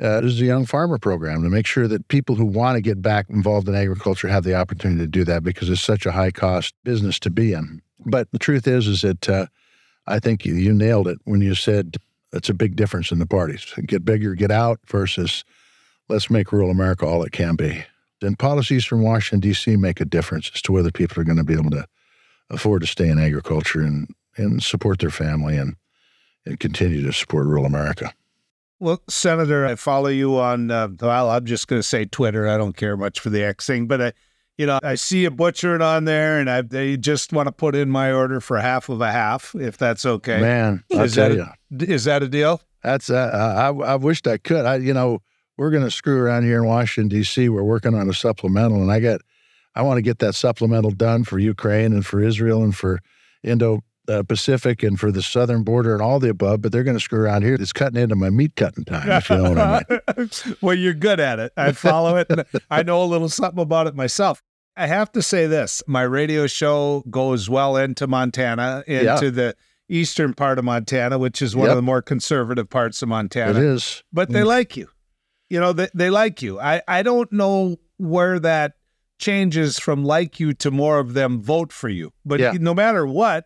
Uh, 0.00 0.20
this 0.20 0.32
is 0.32 0.40
a 0.40 0.46
young 0.46 0.66
farmer 0.66 0.98
program 0.98 1.42
to 1.42 1.50
make 1.50 1.66
sure 1.66 1.86
that 1.86 2.08
people 2.08 2.34
who 2.34 2.44
want 2.44 2.76
to 2.76 2.80
get 2.80 3.00
back 3.00 3.28
involved 3.28 3.68
in 3.68 3.74
agriculture 3.74 4.28
have 4.28 4.44
the 4.44 4.54
opportunity 4.54 5.00
to 5.00 5.06
do 5.06 5.24
that 5.24 5.44
because 5.44 5.70
it's 5.70 5.80
such 5.80 6.06
a 6.06 6.12
high 6.12 6.30
cost 6.30 6.74
business 6.84 7.18
to 7.20 7.30
be 7.30 7.52
in. 7.52 7.80
But 8.00 8.28
the 8.32 8.38
truth 8.38 8.66
is, 8.66 8.86
is 8.86 9.02
that 9.02 9.28
uh, 9.28 9.46
I 10.06 10.18
think 10.18 10.44
you, 10.44 10.54
you 10.54 10.72
nailed 10.72 11.06
it 11.06 11.18
when 11.24 11.40
you 11.40 11.54
said 11.54 11.96
it's 12.32 12.48
a 12.48 12.54
big 12.54 12.76
difference 12.76 13.12
in 13.12 13.18
the 13.18 13.26
parties. 13.26 13.72
Get 13.86 14.04
bigger, 14.04 14.34
get 14.34 14.50
out 14.50 14.80
versus 14.86 15.44
let's 16.08 16.30
make 16.30 16.52
rural 16.52 16.70
America 16.70 17.06
all 17.06 17.22
it 17.22 17.32
can 17.32 17.54
be. 17.54 17.84
And 18.22 18.38
policies 18.38 18.84
from 18.84 19.02
Washington, 19.02 19.40
D.C. 19.40 19.76
make 19.76 20.00
a 20.00 20.04
difference 20.04 20.50
as 20.54 20.62
to 20.62 20.72
whether 20.72 20.90
people 20.90 21.20
are 21.20 21.24
going 21.24 21.38
to 21.38 21.44
be 21.44 21.54
able 21.54 21.70
to 21.70 21.86
afford 22.50 22.82
to 22.82 22.86
stay 22.86 23.08
in 23.08 23.18
agriculture 23.18 23.80
and, 23.80 24.08
and 24.36 24.62
support 24.62 24.98
their 25.00 25.10
family 25.10 25.56
and, 25.56 25.76
and 26.46 26.60
continue 26.60 27.02
to 27.02 27.12
support 27.12 27.46
rural 27.46 27.64
America. 27.64 28.12
Well, 28.78 29.00
Senator, 29.08 29.64
I 29.64 29.76
follow 29.76 30.08
you 30.08 30.38
on, 30.38 30.70
uh, 30.70 30.88
well, 31.00 31.30
I'm 31.30 31.46
just 31.46 31.68
going 31.68 31.78
to 31.78 31.86
say 31.86 32.04
Twitter. 32.04 32.48
I 32.48 32.56
don't 32.56 32.76
care 32.76 32.96
much 32.96 33.20
for 33.20 33.30
the 33.30 33.42
X 33.44 33.66
thing, 33.66 33.86
but 33.86 34.02
I, 34.02 34.12
you 34.58 34.66
know, 34.66 34.80
I 34.82 34.96
see 34.96 35.22
you 35.22 35.30
butchering 35.30 35.82
on 35.82 36.04
there 36.04 36.38
and 36.38 36.50
I 36.50 36.62
they 36.62 36.96
just 36.96 37.32
want 37.32 37.46
to 37.46 37.52
put 37.52 37.74
in 37.74 37.90
my 37.90 38.12
order 38.12 38.40
for 38.40 38.58
half 38.58 38.88
of 38.88 39.00
a 39.00 39.10
half, 39.10 39.54
if 39.54 39.78
that's 39.78 40.04
okay. 40.04 40.40
Man, 40.40 40.84
Is 40.90 41.14
tell 41.14 41.28
that 41.30 41.36
you, 41.36 41.86
a- 41.86 41.92
Is 41.92 42.04
that 42.04 42.22
a 42.22 42.28
deal? 42.28 42.60
That's 42.82 43.08
uh, 43.08 43.72
I 43.72 43.92
I 43.92 43.94
wished 43.96 44.26
I 44.26 44.36
could. 44.38 44.66
I 44.66 44.76
you 44.76 44.92
know 44.92 45.22
we're 45.58 45.70
going 45.70 45.84
to 45.84 45.90
screw 45.90 46.18
around 46.18 46.44
here 46.44 46.58
in 46.58 46.66
Washington 46.66 47.08
D.C. 47.08 47.48
We're 47.48 47.62
working 47.62 47.94
on 47.94 48.08
a 48.08 48.14
supplemental, 48.14 48.80
and 48.82 48.90
I 48.90 49.00
got 49.00 49.20
I 49.74 49.82
want 49.82 49.98
to 49.98 50.02
get 50.02 50.18
that 50.20 50.34
supplemental 50.34 50.90
done 50.90 51.24
for 51.24 51.38
Ukraine 51.38 51.92
and 51.92 52.04
for 52.04 52.22
Israel 52.22 52.62
and 52.62 52.74
for 52.76 53.00
Indo 53.42 53.82
uh, 54.08 54.22
Pacific 54.22 54.82
and 54.82 54.98
for 54.98 55.10
the 55.12 55.22
southern 55.22 55.62
border 55.62 55.92
and 55.94 56.02
all 56.02 56.18
the 56.20 56.28
above. 56.30 56.60
But 56.62 56.72
they're 56.72 56.82
going 56.82 56.96
to 56.96 57.00
screw 57.00 57.20
around 57.20 57.42
here. 57.42 57.54
It's 57.54 57.72
cutting 57.72 58.00
into 58.00 58.16
my 58.16 58.30
meat 58.30 58.56
cutting 58.56 58.84
time. 58.84 59.08
If 59.10 59.30
you 59.30 59.36
know 59.38 59.50
what 59.50 59.58
I 59.58 59.82
mean. 60.18 60.56
well, 60.60 60.74
you're 60.74 60.92
good 60.94 61.20
at 61.20 61.38
it. 61.38 61.52
I 61.56 61.72
follow 61.72 62.16
it. 62.16 62.26
and 62.28 62.44
I 62.70 62.82
know 62.82 63.02
a 63.02 63.06
little 63.06 63.28
something 63.28 63.60
about 63.62 63.86
it 63.86 63.94
myself. 63.94 64.42
I 64.76 64.86
have 64.86 65.12
to 65.12 65.22
say 65.22 65.46
this 65.46 65.82
my 65.86 66.02
radio 66.02 66.46
show 66.46 67.04
goes 67.10 67.48
well 67.50 67.76
into 67.76 68.06
Montana, 68.06 68.82
into 68.86 69.04
Yeah. 69.04 69.16
the 69.30 69.54
eastern 69.88 70.32
part 70.34 70.58
of 70.58 70.64
Montana, 70.64 71.18
which 71.18 71.42
is 71.42 71.54
one 71.54 71.66
Yep. 71.66 71.72
of 71.72 71.76
the 71.76 71.82
more 71.82 72.00
conservative 72.02 72.70
parts 72.70 73.02
of 73.02 73.08
Montana. 73.08 73.50
It 73.58 73.64
is. 73.64 74.02
But 74.12 74.30
they 74.30 74.42
like 74.44 74.76
you. 74.76 74.88
You 75.52 75.60
know, 75.60 75.74
they, 75.74 75.88
they 75.92 76.08
like 76.08 76.40
you. 76.40 76.58
I, 76.58 76.80
I 76.88 77.02
don't 77.02 77.30
know 77.30 77.76
where 77.98 78.38
that 78.40 78.72
changes 79.18 79.78
from 79.78 80.02
like 80.02 80.40
you 80.40 80.54
to 80.54 80.70
more 80.70 80.98
of 80.98 81.12
them 81.12 81.42
vote 81.42 81.74
for 81.74 81.90
you. 81.90 82.14
But 82.24 82.40
Yeah. 82.40 82.52
no 82.58 82.72
matter 82.72 83.06
what, 83.06 83.44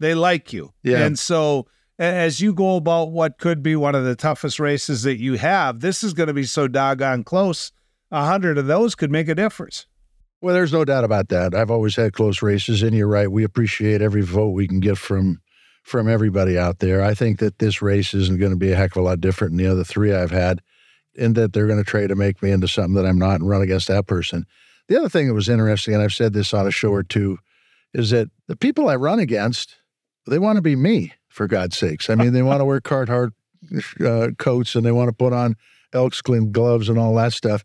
they 0.00 0.14
like 0.14 0.54
you. 0.54 0.72
Yeah. 0.82 1.04
And 1.04 1.18
so 1.18 1.66
as 1.98 2.40
you 2.40 2.54
go 2.54 2.76
about 2.76 3.12
what 3.12 3.36
could 3.38 3.62
be 3.62 3.76
one 3.76 3.94
of 3.94 4.02
the 4.04 4.16
toughest 4.16 4.58
races 4.58 5.02
that 5.02 5.18
you 5.20 5.34
have, 5.34 5.80
this 5.80 6.02
is 6.02 6.14
going 6.14 6.28
to 6.28 6.32
be 6.32 6.44
so 6.44 6.68
doggone 6.68 7.22
close. 7.22 7.70
A 8.10 8.24
hundred 8.24 8.56
of 8.56 8.66
those 8.66 8.94
could 8.94 9.10
make 9.10 9.28
a 9.28 9.34
difference. 9.34 9.86
Well, 10.40 10.54
there's 10.54 10.72
no 10.72 10.86
doubt 10.86 11.04
about 11.04 11.28
that. 11.28 11.54
I've 11.54 11.70
always 11.70 11.96
had 11.96 12.14
close 12.14 12.40
races, 12.40 12.82
and 12.82 12.96
you're 12.96 13.06
right. 13.06 13.30
We 13.30 13.44
appreciate 13.44 14.00
every 14.00 14.22
vote 14.22 14.52
we 14.52 14.66
can 14.66 14.80
get 14.80 14.96
from 14.96 15.42
from 15.82 16.08
everybody 16.08 16.56
out 16.58 16.78
there. 16.78 17.02
I 17.02 17.12
think 17.12 17.40
that 17.40 17.58
this 17.58 17.82
race 17.82 18.14
isn't 18.14 18.38
going 18.40 18.52
to 18.52 18.56
be 18.56 18.72
a 18.72 18.76
heck 18.76 18.92
of 18.92 19.02
a 19.02 19.04
lot 19.04 19.20
different 19.20 19.52
than 19.52 19.64
the 19.64 19.70
other 19.70 19.84
three 19.84 20.14
I've 20.14 20.30
had, 20.30 20.62
in 21.14 21.34
that 21.34 21.52
they're 21.52 21.66
going 21.66 21.82
to 21.82 21.90
try 21.90 22.06
to 22.06 22.14
make 22.14 22.42
me 22.42 22.50
into 22.50 22.68
something 22.68 22.94
that 22.94 23.06
I'm 23.06 23.18
not 23.18 23.40
and 23.40 23.48
run 23.48 23.62
against 23.62 23.88
that 23.88 24.06
person. 24.06 24.46
The 24.88 24.98
other 24.98 25.08
thing 25.08 25.28
that 25.28 25.34
was 25.34 25.48
interesting, 25.48 25.94
and 25.94 26.02
I've 26.02 26.12
said 26.12 26.32
this 26.32 26.52
on 26.52 26.66
a 26.66 26.70
show 26.70 26.90
or 26.90 27.02
two, 27.02 27.38
is 27.94 28.10
that 28.10 28.30
the 28.48 28.56
people 28.56 28.88
I 28.88 28.96
run 28.96 29.18
against, 29.18 29.76
they 30.26 30.38
want 30.38 30.56
to 30.56 30.62
be 30.62 30.76
me, 30.76 31.12
for 31.28 31.46
God's 31.46 31.76
sakes. 31.76 32.10
I 32.10 32.14
mean, 32.14 32.32
they 32.32 32.42
want 32.42 32.60
to 32.60 32.64
wear 32.64 32.80
Carhartt 32.80 33.32
uh, 34.04 34.28
coats 34.38 34.74
and 34.74 34.84
they 34.84 34.92
want 34.92 35.08
to 35.08 35.14
put 35.14 35.32
on 35.32 35.56
elk 35.92 36.14
skin 36.14 36.52
gloves 36.52 36.88
and 36.88 36.98
all 36.98 37.14
that 37.16 37.32
stuff. 37.32 37.64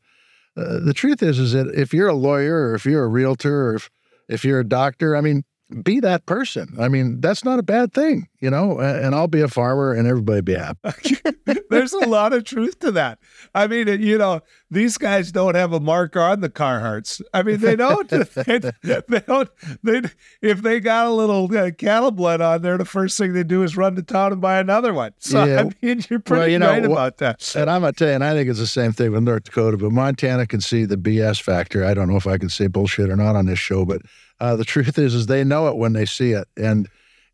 Uh, 0.56 0.80
the 0.80 0.94
truth 0.94 1.22
is, 1.22 1.38
is 1.38 1.54
that 1.54 1.68
if 1.76 1.94
you're 1.94 2.08
a 2.08 2.14
lawyer 2.14 2.70
or 2.70 2.76
if 2.76 2.86
you're 2.86 3.04
a 3.04 3.10
realtor 3.10 3.68
or 3.68 3.76
if, 3.76 3.90
if 4.28 4.44
you're 4.44 4.60
a 4.60 4.68
doctor, 4.68 5.16
I 5.16 5.22
mean, 5.22 5.44
be 5.84 6.00
that 6.00 6.26
person. 6.26 6.76
I 6.80 6.88
mean, 6.88 7.20
that's 7.20 7.44
not 7.44 7.60
a 7.60 7.64
bad 7.64 7.94
thing, 7.94 8.30
you 8.40 8.50
know, 8.50 8.80
and 8.80 9.14
I'll 9.14 9.28
be 9.28 9.42
a 9.42 9.50
farmer 9.50 9.94
and 9.94 10.08
everybody 10.08 10.42
be 10.42 10.56
happy. 10.56 11.18
There's 11.70 11.92
a 11.92 12.08
lot 12.08 12.32
of 12.32 12.46
truth 12.46 12.80
to 12.80 12.92
that. 12.94 13.20
I 13.54 13.68
mean, 13.68 13.88
you 14.02 14.18
know, 14.18 14.42
these 14.72 14.98
guys 14.98 15.32
don't 15.32 15.56
have 15.56 15.74
a 15.74 15.80
marker 15.80 16.22
on 16.22 16.40
the 16.40 16.50
Carhartts. 16.50 17.22
I 17.34 17.44
mean, 17.44 17.58
they 17.58 17.76
don't. 17.76 18.08
they, 18.10 18.60
they, 18.82 19.20
don't. 19.28 19.50
They 19.84 20.02
if 20.42 20.62
they 20.62 20.80
got 20.80 21.08
a 21.08 21.12
little 21.12 21.56
uh, 21.56 21.72
cattle 21.72 22.12
blood 22.12 22.40
on 22.40 22.62
there, 22.62 22.78
the 22.78 22.86
first 22.86 23.18
thing 23.18 23.34
they 23.34 23.44
do 23.44 23.64
is 23.64 23.76
run 23.76 23.96
to 23.96 24.04
town 24.04 24.32
and 24.32 24.42
buy 24.42 24.60
another 24.60 24.94
one. 24.94 25.14
So 25.20 25.44
yeah. 25.44 25.62
I 25.62 25.64
mean, 25.64 26.04
you're 26.10 26.20
pretty 26.20 26.40
well, 26.40 26.50
you 26.50 26.60
know, 26.60 26.70
right 26.70 26.86
about 26.86 27.18
that. 27.18 27.56
And 27.56 27.70
I'm 27.70 27.82
gonna 27.82 27.94
tell 27.94 28.08
you, 28.08 28.14
and 28.16 28.24
I 28.24 28.34
think 28.34 28.50
it's 28.50 28.60
the 28.60 28.68
same 28.68 28.94
thing 28.94 29.12
with 29.12 29.24
North 29.24 29.44
Dakota, 29.44 29.78
but 29.78 29.92
Montana 29.92 30.48
can 30.48 30.62
see 30.62 30.86
the 30.86 30.98
BS 30.98 31.42
factor. 31.42 31.84
I 31.84 31.94
don't 31.94 32.10
know 32.10 32.18
if 32.18 32.28
I 32.28 32.38
can 32.38 32.50
say 32.50 32.68
bullshit 32.68 33.10
or 33.10 33.18
not 33.18 33.36
on 33.36 33.46
this 33.46 33.60
show, 33.60 33.84
but 33.84 34.02
uh, 34.40 34.56
the 34.56 34.66
truth 34.66 34.98
is, 34.98 35.14
is 35.14 35.28
they 35.28 35.44
know 35.44 35.68
it 35.68 35.78
when 35.78 35.94
they 35.94 36.06
see 36.06 36.32
it, 36.32 36.48
and 36.58 36.88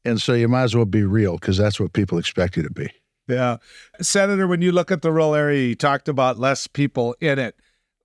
and 0.05 0.21
so 0.21 0.33
you 0.33 0.47
might 0.47 0.63
as 0.63 0.75
well 0.75 0.85
be 0.85 1.03
real 1.03 1.37
because 1.37 1.57
that's 1.57 1.79
what 1.79 1.93
people 1.93 2.17
expect 2.17 2.57
you 2.57 2.63
to 2.63 2.71
be. 2.71 2.89
Yeah, 3.27 3.57
Senator, 4.01 4.47
when 4.47 4.61
you 4.61 4.71
look 4.71 4.91
at 4.91 5.01
the 5.01 5.11
rural 5.11 5.35
area, 5.35 5.67
you 5.69 5.75
talked 5.75 6.09
about 6.09 6.37
less 6.37 6.67
people 6.67 7.15
in 7.21 7.39
it. 7.39 7.55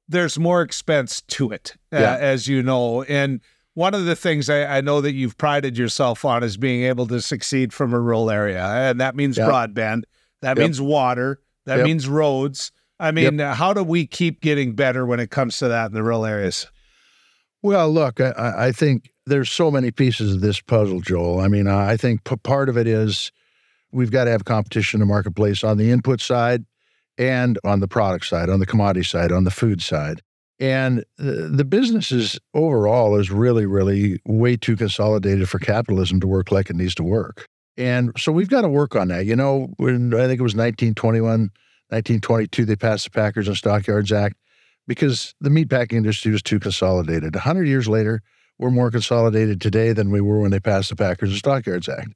There's 0.09 0.39
more 0.39 0.63
expense 0.63 1.21
to 1.23 1.51
it, 1.51 1.75
uh, 1.93 1.99
yeah. 1.99 2.13
uh, 2.13 2.19
as 2.19 2.47
you 2.47 2.63
know, 2.63 3.03
and 3.03 3.41
one 3.79 3.95
of 3.95 4.07
the 4.07 4.17
things 4.17 4.51
I, 4.51 4.79
I, 4.79 4.81
know 4.81 5.01
that 5.01 5.13
you've 5.13 5.39
prided 5.39 5.79
yourself 5.79 6.25
on 6.25 6.43
is 6.43 6.57
being 6.57 6.83
able 6.83 7.07
to 7.07 7.21
succeed 7.21 7.73
from 7.73 7.95
a 7.95 8.01
rural 8.01 8.29
area, 8.29 8.65
and 8.65 9.01
that 9.01 9.15
means 9.15 9.37
yep. 9.37 9.49
broadband, 9.49 10.03
that 10.41 10.57
yep. 10.57 10.65
means 10.65 10.81
water, 10.81 11.41
that 11.65 11.77
yep. 11.77 11.87
means 11.87 12.09
roads. 12.09 12.73
I 12.99 13.13
mean, 13.13 13.39
how 13.39 13.73
do 13.73 13.85
we 13.85 14.05
keep 14.05 14.41
getting 14.41 14.75
better 14.75 15.07
when 15.07 15.21
it 15.21 15.31
comes 15.31 15.59
to 15.59 15.69
that 15.69 15.87
in 15.87 15.93
the 15.93 16.03
rural 16.03 16.25
areas? 16.25 16.67
Well, 17.63 17.91
look, 17.91 18.21
I, 18.21 18.33
I, 18.69 18.73
think 18.73 19.11
there's 19.27 19.51
so 19.51 19.71
many 19.71 19.91
pieces 19.91 20.35
of 20.35 20.41
this 20.41 20.61
puzzle, 20.61 21.01
Joel. 21.01 21.41
I 21.41 21.49
mean, 21.49 21.67
I 21.67 21.97
think 21.97 22.25
p- 22.25 22.37
part 22.37 22.69
of 22.69 22.77
it 22.77 22.87
is 22.87 23.33
we've 23.91 24.11
got 24.13 24.25
to 24.25 24.31
have 24.31 24.45
competition 24.45 24.99
in 24.99 25.01
the 25.01 25.13
marketplace 25.13 25.65
on 25.65 25.77
the 25.77 25.91
input 25.91 26.21
side 26.21 26.65
and 27.17 27.59
on 27.65 27.81
the 27.81 27.89
product 27.89 28.27
side, 28.27 28.49
on 28.49 28.61
the 28.61 28.67
commodity 28.67 29.05
side, 29.05 29.33
on 29.33 29.45
the 29.45 29.51
food 29.51 29.83
side. 29.83 30.23
And 30.61 31.05
the 31.19 31.65
businesses 31.65 32.39
overall 32.53 33.17
is 33.17 33.31
really, 33.31 33.65
really 33.65 34.21
way 34.27 34.57
too 34.57 34.77
consolidated 34.77 35.49
for 35.49 35.61
capitalism 35.61 36.21
to 36.21 36.27
work 36.27 36.51
like 36.51 36.69
it 36.69 36.75
needs 36.75 36.97
to 36.97 37.05
work. 37.05 37.47
And 37.77 38.13
so 38.19 38.33
we've 38.33 38.49
got 38.49 38.63
to 38.63 38.69
work 38.69 38.97
on 38.97 39.07
that. 39.09 39.25
You 39.25 39.37
know, 39.37 39.73
when 39.77 40.13
I 40.15 40.27
think 40.27 40.41
it 40.41 40.43
was 40.43 40.57
1921, 40.57 41.23
1922, 41.91 42.65
they 42.65 42.75
passed 42.75 43.05
the 43.05 43.11
Packers 43.11 43.47
and 43.47 43.57
Stockyards 43.57 44.11
Act 44.11 44.37
because 44.89 45.35
the 45.41 45.51
meatpacking 45.51 45.93
industry 45.93 46.33
was 46.33 46.43
too 46.43 46.59
consolidated. 46.59 47.35
100 47.35 47.69
years 47.69 47.87
later, 47.89 48.23
we're 48.59 48.71
more 48.71 48.91
consolidated 48.91 49.61
today 49.61 49.93
than 49.93 50.11
we 50.11 50.21
were 50.21 50.41
when 50.41 50.51
they 50.51 50.59
passed 50.59 50.89
the 50.89 50.97
Packers 50.97 51.29
and 51.29 51.39
Stockyards 51.39 51.89
Act. 51.89 52.09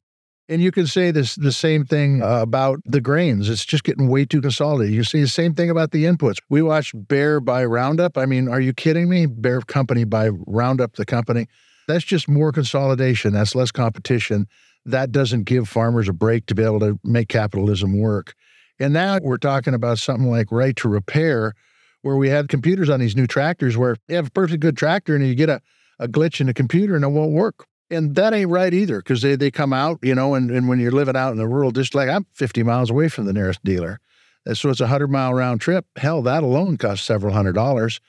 And 0.49 0.61
you 0.61 0.73
can 0.73 0.89
say 0.89 1.13
this 1.13 1.37
the 1.37 1.53
same 1.53 1.85
thing 1.85 2.23
uh, 2.23 2.43
about 2.43 2.81
the 2.85 3.01
grains. 3.01 3.49
It's 3.49 3.65
just 3.65 3.85
getting 3.85 4.09
way 4.09 4.25
too 4.25 4.41
consolidated. 4.41 4.93
You 4.93 5.05
see 5.05 5.21
the 5.21 5.29
same 5.29 5.55
thing 5.55 5.71
about 5.71 5.93
the 5.93 6.05
inputs. 6.05 6.39
We 6.51 6.63
watched 6.63 7.07
Bayer 7.07 7.39
buy 7.39 7.65
Roundup. 7.65 8.19
I 8.19 8.27
mean, 8.27 8.49
are 8.49 8.61
you 8.61 8.73
kidding 8.73 9.09
me? 9.09 9.27
Bayer 9.27 9.61
Company 9.61 10.03
buy 10.05 10.31
Roundup, 10.47 10.97
the 10.97 11.07
company. 11.07 11.47
That's 11.87 12.05
just 12.05 12.29
more 12.29 12.53
consolidation. 12.53 13.33
That's 13.33 13.55
less 13.55 13.71
competition. 13.71 14.49
That 14.85 15.13
doesn't 15.13 15.45
give 15.45 15.69
farmers 15.69 16.09
a 16.09 16.13
break 16.13 16.47
to 16.47 16.55
be 16.55 16.65
able 16.65 16.81
to 16.81 16.99
make 17.05 17.29
capitalism 17.29 18.01
work. 18.01 18.35
And 18.81 18.93
now 18.93 19.21
we're 19.23 19.37
talking 19.37 19.75
about 19.75 19.99
something 20.01 20.29
like 20.29 20.51
right 20.51 20.75
to 20.77 20.89
repair, 20.89 21.55
where 22.03 22.17
we 22.17 22.29
have 22.29 22.49
computers 22.49 22.91
on 22.91 23.01
these 23.01 23.17
new 23.17 23.27
tractors 23.27 23.77
where 23.77 23.97
you 24.09 24.17
have 24.17 24.29
a 24.29 24.31
perfectly 24.31 24.59
good 24.59 24.77
tractor 24.77 25.17
and 25.17 25.27
you 25.27 25.35
get 25.35 25.49
a, 25.49 25.61
a 25.99 26.09
glitch 26.09 26.41
in 26.41 26.47
the 26.49 26.55
computer 26.55 26.95
and 26.95 27.05
it 27.05 27.09
won't 27.09 27.33
work. 27.33 27.67
And 27.91 28.15
that 28.15 28.33
ain't 28.33 28.51
right 28.51 28.73
either 28.73 28.99
because 28.99 29.23
they, 29.23 29.37
they 29.37 29.51
come 29.51 29.73
out, 29.73 29.99
you 30.03 30.15
know, 30.15 30.35
and, 30.35 30.51
and 30.51 30.69
when 30.69 30.81
you're 30.81 30.93
living 30.93 31.17
out 31.17 31.33
in 31.33 31.39
the 31.39 31.47
rural 31.47 31.71
district, 31.71 32.07
like 32.07 32.15
I'm 32.15 32.27
50 32.33 32.63
miles 32.63 32.91
away 32.91 33.09
from 33.09 33.27
the 33.27 33.33
nearest 33.33 33.63
dealer. 33.65 34.01
And 34.47 34.57
so 34.57 34.71
it's 34.71 34.81
a 34.81 34.85
100 34.85 35.09
mile 35.09 35.35
round 35.35 35.61
trip. 35.61 35.87
Hell, 35.97 36.23
that 36.23 36.43
alone 36.43 36.77
costs 36.77 37.07
several 37.07 37.33
hundred 37.33 37.55
dollars. 37.55 38.01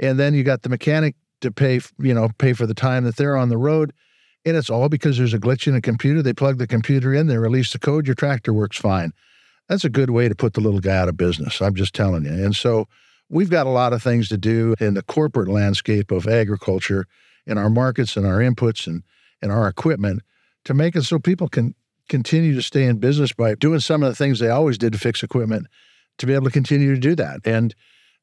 And 0.00 0.18
then 0.18 0.34
you 0.34 0.42
got 0.42 0.62
the 0.62 0.68
mechanic 0.68 1.14
to 1.42 1.50
pay, 1.50 1.80
you 1.98 2.14
know, 2.14 2.30
pay 2.38 2.52
for 2.52 2.66
the 2.66 2.74
time 2.74 3.04
that 3.04 3.16
they're 3.16 3.36
on 3.36 3.48
the 3.48 3.58
road. 3.58 3.92
And 4.44 4.56
it's 4.56 4.70
all 4.70 4.88
because 4.88 5.18
there's 5.18 5.34
a 5.34 5.38
glitch 5.38 5.66
in 5.66 5.74
the 5.74 5.80
computer. 5.80 6.22
They 6.22 6.32
plug 6.32 6.58
the 6.58 6.66
computer 6.66 7.12
in, 7.14 7.26
they 7.26 7.38
release 7.38 7.72
the 7.72 7.78
code, 7.78 8.06
your 8.06 8.14
tractor 8.14 8.52
works 8.52 8.76
fine. 8.76 9.12
That's 9.68 9.84
a 9.84 9.90
good 9.90 10.10
way 10.10 10.28
to 10.28 10.34
put 10.34 10.54
the 10.54 10.60
little 10.60 10.80
guy 10.80 10.96
out 10.96 11.08
of 11.08 11.16
business. 11.16 11.60
I'm 11.60 11.74
just 11.74 11.94
telling 11.94 12.24
you. 12.24 12.32
And 12.32 12.56
so 12.56 12.88
we've 13.28 13.50
got 13.50 13.66
a 13.66 13.70
lot 13.70 13.92
of 13.92 14.02
things 14.02 14.28
to 14.28 14.36
do 14.36 14.74
in 14.80 14.94
the 14.94 15.02
corporate 15.02 15.48
landscape 15.48 16.10
of 16.10 16.26
agriculture 16.26 17.06
in 17.46 17.58
our 17.58 17.70
markets 17.70 18.16
and 18.16 18.26
our 18.26 18.38
inputs 18.38 18.86
and, 18.86 19.02
and 19.40 19.50
our 19.50 19.66
equipment 19.68 20.22
to 20.64 20.74
make 20.74 20.94
it 20.94 21.02
so 21.02 21.18
people 21.18 21.48
can 21.48 21.74
continue 22.08 22.54
to 22.54 22.62
stay 22.62 22.84
in 22.84 22.98
business 22.98 23.32
by 23.32 23.54
doing 23.54 23.80
some 23.80 24.02
of 24.02 24.10
the 24.10 24.16
things 24.16 24.38
they 24.38 24.50
always 24.50 24.78
did 24.78 24.92
to 24.92 24.98
fix 24.98 25.22
equipment 25.22 25.66
to 26.18 26.26
be 26.26 26.34
able 26.34 26.44
to 26.44 26.50
continue 26.50 26.94
to 26.94 27.00
do 27.00 27.14
that. 27.14 27.40
And, 27.44 27.74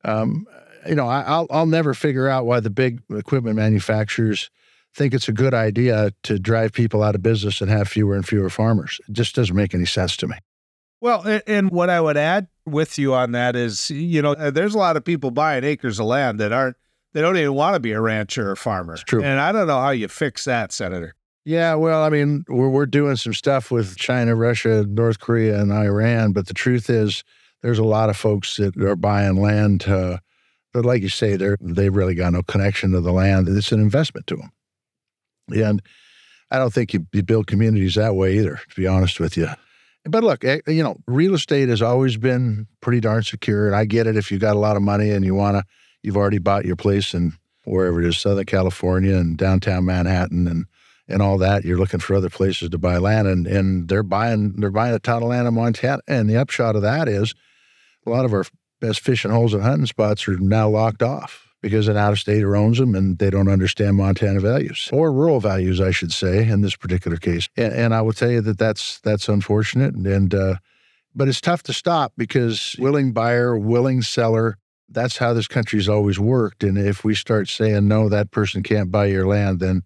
um, 0.05 0.45
you 0.87 0.95
know, 0.95 1.07
I, 1.07 1.39
will 1.39 1.47
I'll 1.49 1.65
never 1.65 1.93
figure 1.93 2.27
out 2.27 2.45
why 2.45 2.59
the 2.59 2.69
big 2.69 3.01
equipment 3.09 3.55
manufacturers 3.55 4.49
think 4.95 5.13
it's 5.13 5.27
a 5.27 5.33
good 5.33 5.53
idea 5.53 6.11
to 6.23 6.39
drive 6.39 6.71
people 6.71 7.03
out 7.03 7.15
of 7.15 7.21
business 7.21 7.61
and 7.61 7.69
have 7.69 7.87
fewer 7.87 8.15
and 8.15 8.27
fewer 8.27 8.49
farmers. 8.49 8.99
It 9.07 9.13
just 9.13 9.35
doesn't 9.35 9.55
make 9.55 9.73
any 9.73 9.85
sense 9.85 10.15
to 10.17 10.27
me. 10.27 10.35
Well, 11.01 11.41
and 11.47 11.71
what 11.71 11.89
I 11.89 12.01
would 12.01 12.17
add 12.17 12.47
with 12.71 12.97
you 12.97 13.13
on 13.13 13.31
that 13.33 13.55
is, 13.55 13.89
you 13.89 14.21
know, 14.21 14.33
uh, 14.33 14.51
there's 14.51 14.75
a 14.75 14.77
lot 14.77 14.97
of 14.97 15.03
people 15.03 15.31
buying 15.31 15.63
acres 15.63 15.99
of 15.99 16.05
land 16.05 16.39
that 16.39 16.51
aren't, 16.51 16.77
they 17.13 17.21
don't 17.21 17.37
even 17.37 17.53
want 17.53 17.73
to 17.73 17.79
be 17.79 17.91
a 17.91 18.01
rancher 18.01 18.51
or 18.51 18.55
farmer. 18.55 18.93
It's 18.93 19.03
true. 19.03 19.23
And 19.23 19.39
I 19.39 19.51
don't 19.51 19.67
know 19.67 19.79
how 19.79 19.89
you 19.89 20.07
fix 20.07 20.45
that, 20.45 20.71
Senator. 20.71 21.15
Yeah, 21.45 21.73
well, 21.75 22.03
I 22.03 22.09
mean, 22.09 22.45
we're, 22.47 22.69
we're 22.69 22.85
doing 22.85 23.15
some 23.15 23.33
stuff 23.33 23.71
with 23.71 23.97
China, 23.97 24.35
Russia, 24.35 24.85
North 24.87 25.19
Korea, 25.19 25.59
and 25.59 25.71
Iran. 25.71 26.31
But 26.33 26.47
the 26.47 26.53
truth 26.53 26.89
is, 26.89 27.23
there's 27.61 27.79
a 27.79 27.83
lot 27.83 28.09
of 28.09 28.17
folks 28.17 28.57
that 28.57 28.77
are 28.77 28.95
buying 28.95 29.41
land. 29.41 29.87
Uh, 29.87 30.19
but 30.73 30.85
like 30.85 31.01
you 31.01 31.09
say, 31.09 31.35
they're, 31.35 31.57
they've 31.59 31.95
really 31.95 32.15
got 32.15 32.33
no 32.33 32.43
connection 32.43 32.91
to 32.91 33.01
the 33.01 33.11
land. 33.11 33.47
It's 33.47 33.71
an 33.71 33.81
investment 33.81 34.27
to 34.27 34.35
them. 34.35 34.51
And 35.51 35.81
I 36.51 36.59
don't 36.59 36.73
think 36.73 36.93
you, 36.93 37.07
you 37.11 37.23
build 37.23 37.47
communities 37.47 37.95
that 37.95 38.15
way 38.15 38.37
either, 38.37 38.59
to 38.69 38.75
be 38.75 38.85
honest 38.85 39.19
with 39.19 39.35
you. 39.35 39.47
But 40.09 40.23
look, 40.23 40.43
eh, 40.43 40.59
you 40.67 40.83
know, 40.83 40.97
real 41.07 41.33
estate 41.33 41.69
has 41.69 41.81
always 41.81 42.17
been 42.17 42.67
pretty 42.81 42.99
darn 42.99 43.23
secure. 43.23 43.67
And 43.67 43.75
I 43.75 43.85
get 43.85 44.07
it 44.07 44.17
if 44.17 44.31
you've 44.31 44.41
got 44.41 44.55
a 44.55 44.59
lot 44.59 44.75
of 44.75 44.81
money 44.81 45.11
and 45.11 45.23
you 45.23 45.35
want 45.35 45.57
to, 45.57 45.63
you've 46.03 46.17
already 46.17 46.39
bought 46.39 46.65
your 46.65 46.75
place 46.75 47.13
in 47.13 47.33
wherever 47.65 48.01
it 48.01 48.07
is, 48.07 48.17
Southern 48.17 48.45
California 48.45 49.15
and 49.15 49.37
downtown 49.37 49.85
Manhattan 49.85 50.47
and, 50.47 50.65
and 51.07 51.21
all 51.21 51.37
that. 51.37 51.65
You're 51.65 51.77
looking 51.77 51.99
for 51.99 52.15
other 52.15 52.29
places 52.29 52.69
to 52.69 52.77
buy 52.77 52.97
land 52.97 53.27
and, 53.27 53.47
and 53.47 53.87
they're 53.87 54.03
buying, 54.03 54.53
they're 54.57 54.71
buying 54.71 54.95
a 54.95 54.99
ton 54.99 55.23
of 55.23 55.29
land 55.29 55.47
in 55.47 55.53
Montana. 55.53 56.01
And 56.07 56.29
the 56.29 56.37
upshot 56.37 56.75
of 56.75 56.81
that 56.81 57.07
is 57.07 57.35
a 58.05 58.09
lot 58.09 58.25
of 58.25 58.33
our 58.33 58.45
best 58.79 59.01
fishing 59.01 59.31
holes 59.31 59.53
and 59.53 59.63
hunting 59.63 59.85
spots 59.85 60.27
are 60.27 60.37
now 60.37 60.69
locked 60.69 61.03
off 61.03 61.48
because 61.61 61.87
an 61.87 61.97
out 61.97 62.13
of 62.13 62.19
stater 62.19 62.55
owns 62.55 62.77
them 62.77 62.95
and 62.95 63.17
they 63.17 63.29
don't 63.29 63.49
understand 63.49 63.97
Montana 63.97 64.39
values 64.39 64.89
or 64.91 65.11
rural 65.11 65.39
values, 65.39 65.81
I 65.81 65.91
should 65.91 66.11
say, 66.11 66.47
in 66.47 66.61
this 66.61 66.75
particular 66.75 67.17
case. 67.17 67.49
And, 67.57 67.73
and 67.73 67.95
I 67.95 68.01
will 68.01 68.13
tell 68.13 68.31
you 68.31 68.41
that 68.41 68.57
that's 68.57 68.99
that's 69.01 69.27
unfortunate. 69.27 69.93
And 69.95 70.33
uh, 70.33 70.55
but 71.15 71.27
it's 71.27 71.41
tough 71.41 71.63
to 71.63 71.73
stop 71.73 72.13
because 72.17 72.75
willing 72.79 73.11
buyer, 73.11 73.57
willing 73.57 74.01
seller. 74.01 74.57
That's 74.91 75.17
how 75.17 75.33
this 75.33 75.47
country's 75.47 75.87
always 75.87 76.19
worked. 76.19 76.63
And 76.63 76.77
if 76.77 77.03
we 77.03 77.13
start 77.13 77.47
saying 77.47 77.87
no, 77.87 78.09
that 78.09 78.31
person 78.31 78.63
can't 78.63 78.91
buy 78.91 79.05
your 79.05 79.27
land, 79.27 79.59
then 79.59 79.83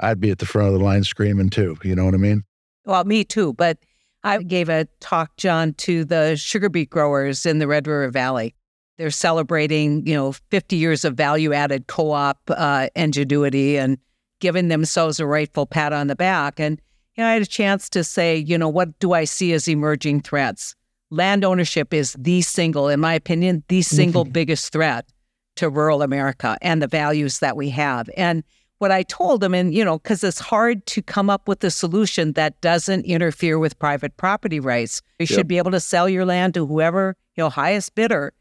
I'd 0.00 0.20
be 0.20 0.30
at 0.30 0.38
the 0.38 0.46
front 0.46 0.68
of 0.68 0.74
the 0.74 0.84
line 0.84 1.04
screaming 1.04 1.50
too. 1.50 1.76
You 1.82 1.94
know 1.94 2.06
what 2.06 2.14
I 2.14 2.18
mean? 2.18 2.44
Well, 2.86 3.04
me 3.04 3.24
too. 3.24 3.52
But 3.52 3.78
I 4.24 4.42
gave 4.42 4.68
a 4.68 4.86
talk, 5.00 5.36
Jon, 5.36 5.74
to 5.74 6.04
the 6.04 6.36
sugar 6.36 6.68
beet 6.68 6.90
growers 6.90 7.46
in 7.46 7.58
the 7.58 7.68
Red 7.68 7.86
River 7.86 8.10
Valley. 8.10 8.55
They're 8.98 9.10
celebrating, 9.10 10.06
you 10.06 10.14
know, 10.14 10.32
50 10.32 10.76
years 10.76 11.04
of 11.04 11.14
value 11.14 11.52
added 11.52 11.86
co 11.86 12.12
op 12.12 12.38
uh, 12.48 12.88
ingenuity 12.96 13.76
and 13.78 13.98
giving 14.40 14.68
themselves 14.68 15.20
a 15.20 15.26
rightful 15.26 15.66
pat 15.66 15.92
on 15.92 16.06
the 16.06 16.16
back. 16.16 16.58
And, 16.58 16.80
you 17.14 17.22
know, 17.22 17.28
I 17.28 17.34
had 17.34 17.42
a 17.42 17.46
chance 17.46 17.88
to 17.90 18.04
say, 18.04 18.36
you 18.36 18.56
know, 18.56 18.68
what 18.68 18.98
do 18.98 19.12
I 19.12 19.24
see 19.24 19.52
as 19.52 19.68
emerging 19.68 20.22
threats? 20.22 20.74
Land 21.10 21.44
ownership 21.44 21.94
is 21.94 22.16
the 22.18 22.42
single, 22.42 22.88
in 22.88 23.00
my 23.00 23.14
opinion, 23.14 23.62
the 23.68 23.82
single 23.82 24.24
mm-hmm. 24.24 24.32
biggest 24.32 24.72
threat 24.72 25.06
to 25.56 25.70
rural 25.70 26.02
America 26.02 26.56
and 26.60 26.82
the 26.82 26.86
values 26.86 27.38
that 27.38 27.56
we 27.56 27.70
have. 27.70 28.08
And 28.16 28.42
what 28.78 28.90
I 28.90 29.04
told 29.04 29.40
them, 29.40 29.54
and, 29.54 29.72
you 29.72 29.84
know, 29.84 29.98
because 29.98 30.22
it's 30.22 30.38
hard 30.38 30.84
to 30.86 31.02
come 31.02 31.30
up 31.30 31.48
with 31.48 31.64
a 31.64 31.70
solution 31.70 32.32
that 32.32 32.60
doesn't 32.60 33.06
interfere 33.06 33.58
with 33.58 33.78
private 33.78 34.16
property 34.16 34.60
rights. 34.60 35.00
You 35.18 35.24
yep. 35.24 35.28
should 35.30 35.48
be 35.48 35.58
able 35.58 35.70
to 35.70 35.80
sell 35.80 36.08
your 36.08 36.26
land 36.26 36.54
to 36.54 36.66
whoever, 36.66 37.16
you 37.36 37.44
know, 37.44 37.50
highest 37.50 37.94
bidder 37.94 38.34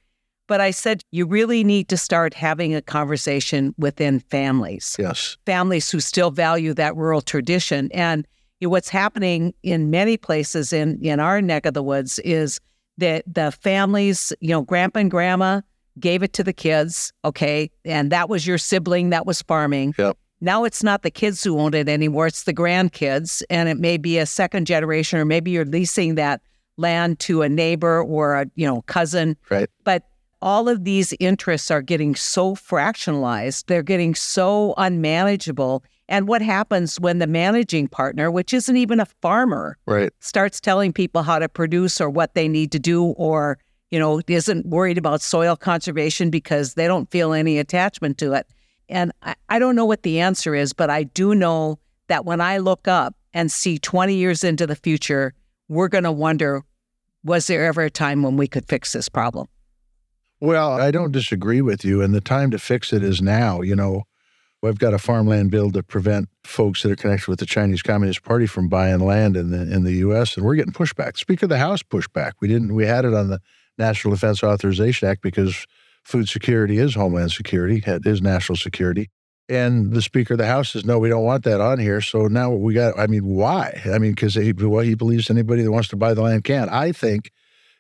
but 0.47 0.61
I 0.61 0.71
said, 0.71 1.03
you 1.11 1.25
really 1.25 1.63
need 1.63 1.89
to 1.89 1.97
start 1.97 2.33
having 2.33 2.75
a 2.75 2.81
conversation 2.81 3.73
within 3.77 4.19
families. 4.19 4.95
Yes. 4.99 5.37
Families 5.45 5.89
who 5.89 5.99
still 5.99 6.31
value 6.31 6.73
that 6.73 6.95
rural 6.95 7.21
tradition. 7.21 7.89
And 7.91 8.27
you 8.59 8.67
know, 8.67 8.71
what's 8.71 8.89
happening 8.89 9.53
in 9.63 9.89
many 9.89 10.17
places 10.17 10.71
in, 10.71 10.99
in 11.03 11.19
our 11.19 11.41
neck 11.41 11.65
of 11.65 11.73
the 11.73 11.83
woods 11.83 12.19
is 12.19 12.59
that 12.97 13.23
the 13.31 13.51
families, 13.51 14.31
you 14.39 14.49
know, 14.49 14.61
grandpa 14.61 14.99
and 14.99 15.11
grandma 15.11 15.61
gave 15.99 16.23
it 16.23 16.33
to 16.33 16.43
the 16.43 16.53
kids, 16.53 17.11
okay? 17.23 17.69
And 17.83 18.11
that 18.11 18.29
was 18.29 18.45
your 18.45 18.57
sibling 18.57 19.09
that 19.09 19.25
was 19.25 19.41
farming. 19.41 19.93
Yep. 19.97 20.17
now 20.41 20.63
it's 20.63 20.83
not 20.83 21.01
the 21.03 21.11
kids 21.11 21.43
who 21.43 21.59
own 21.59 21.73
it 21.73 21.89
anymore, 21.89 22.27
it's 22.27 22.43
the 22.43 22.53
grandkids. 22.53 23.41
And 23.49 23.67
it 23.67 23.77
may 23.77 23.97
be 23.97 24.17
a 24.17 24.25
second 24.25 24.67
generation, 24.67 25.19
or 25.19 25.25
maybe 25.25 25.51
you're 25.51 25.65
leasing 25.65 26.15
that 26.15 26.41
land 26.77 27.19
to 27.19 27.41
a 27.41 27.49
neighbor 27.49 28.03
or 28.03 28.35
a 28.35 28.45
you 28.55 28.67
know 28.67 28.81
cousin. 28.83 29.37
Right. 29.49 29.69
But 29.83 30.03
all 30.41 30.69
of 30.69 30.83
these 30.83 31.13
interests 31.19 31.71
are 31.71 31.81
getting 31.81 32.15
so 32.15 32.55
fractionalized, 32.55 33.65
they're 33.67 33.83
getting 33.83 34.15
so 34.15 34.73
unmanageable. 34.77 35.83
And 36.07 36.27
what 36.27 36.41
happens 36.41 36.99
when 36.99 37.17
the 37.19 37.27
managing 37.27 37.87
partner, 37.87 38.29
which 38.29 38.53
isn't 38.53 38.77
even 38.77 38.99
a 38.99 39.05
farmer, 39.21 39.77
Right. 39.87 40.11
starts 40.19 40.61
telling 40.61 40.93
people 40.93 41.23
how 41.23 41.39
to 41.39 41.49
produce 41.49 41.99
or 41.99 42.09
what 42.09 42.35
they 42.35 42.47
need 42.47 42.71
to 42.73 42.79
do 42.79 43.05
or 43.05 43.57
you 43.91 43.99
know 43.99 44.19
isn't 44.27 44.65
worried 44.65 44.97
about 44.97 45.21
soil 45.21 45.55
conservation 45.55 46.29
because 46.29 46.73
they 46.73 46.87
don't 46.87 47.09
feel 47.11 47.33
any 47.33 47.59
attachment 47.59 48.17
to 48.17 48.33
it 48.33 48.47
and 48.89 49.11
I, 49.21 49.35
I 49.47 49.59
don't 49.59 49.75
know 49.75 49.85
what 49.85 50.01
the 50.01 50.19
answer 50.19 50.55
is 50.55 50.73
but 50.73 50.89
i 50.89 51.03
do 51.03 51.35
know 51.35 51.77
that 52.07 52.25
when 52.25 52.41
i 52.41 52.57
look 52.57 52.87
up 52.87 53.15
and 53.33 53.51
see 53.51 53.77
20 53.77 54.15
years 54.15 54.43
into 54.43 54.65
the 54.65 54.75
future 54.75 55.33
we're 55.69 55.87
going 55.87 56.03
to 56.03 56.11
wonder 56.11 56.63
was 57.23 57.45
there 57.45 57.63
ever 57.65 57.83
a 57.83 57.89
time 57.91 58.23
when 58.23 58.37
we 58.37 58.47
could 58.47 58.67
fix 58.67 58.91
this 58.91 59.07
problem 59.07 59.47
Well, 60.41 60.73
I 60.73 60.91
don't 60.91 61.11
disagree 61.11 61.61
with 61.61 61.85
you. 61.85 62.01
And 62.01 62.13
the 62.13 62.21
time 62.21 62.51
to 62.51 62.59
fix 62.59 62.91
it 62.93 63.03
is 63.03 63.21
now. 63.21 63.61
You 63.61 63.75
know, 63.75 64.03
we've 64.61 64.77
got 64.77 64.93
a 64.93 64.99
farmland 64.99 65.51
bill 65.51 65.71
to 65.71 65.81
prevent 65.81 66.29
folks 66.43 66.83
that 66.83 66.91
are 66.91 66.95
connected 66.95 67.27
with 67.27 67.39
the 67.39 67.45
Chinese 67.45 67.81
Communist 67.81 68.23
Party 68.23 68.45
from 68.45 68.67
buying 68.67 68.99
land 68.99 69.37
in 69.37 69.51
the 69.51 69.61
in 69.61 69.83
the 69.83 69.93
U.S. 69.93 70.35
and 70.35 70.45
we're 70.45 70.55
getting 70.55 70.73
pushback. 70.73 71.17
Speaker 71.17 71.45
of 71.45 71.49
the 71.49 71.57
House 71.57 71.83
pushback. 71.83 72.33
We 72.41 72.47
didn't. 72.47 72.75
We 72.75 72.85
had 72.85 73.05
it 73.05 73.13
on 73.13 73.29
the 73.29 73.39
National 73.77 74.13
Defense 74.13 74.43
Authorization 74.43 75.07
Act 75.07 75.21
because 75.21 75.65
food 76.03 76.29
security 76.29 76.77
is 76.77 76.95
homeland 76.95 77.31
security, 77.31 77.83
it 77.85 78.05
is 78.05 78.21
national 78.21 78.55
security. 78.55 79.09
And 79.47 79.91
the 79.91 80.01
Speaker 80.01 80.33
of 80.33 80.37
the 80.39 80.47
House 80.47 80.69
says, 80.69 80.85
no, 80.85 80.97
we 80.97 81.09
don't 81.09 81.23
want 81.23 81.43
that 81.43 81.61
on 81.61 81.77
here. 81.77 82.01
So 82.01 82.27
now 82.27 82.49
we 82.51 82.73
got, 82.73 82.97
I 82.97 83.05
mean, 83.05 83.25
why? 83.25 83.79
I 83.85 83.99
mean, 83.99 84.11
because 84.11 84.33
he, 84.33 84.53
well, 84.53 84.83
he 84.83 84.95
believes 84.95 85.29
anybody 85.29 85.61
that 85.61 85.71
wants 85.71 85.89
to 85.89 85.95
buy 85.95 86.15
the 86.15 86.21
land 86.21 86.43
can. 86.43 86.67
I 86.69 86.91
think 86.91 87.31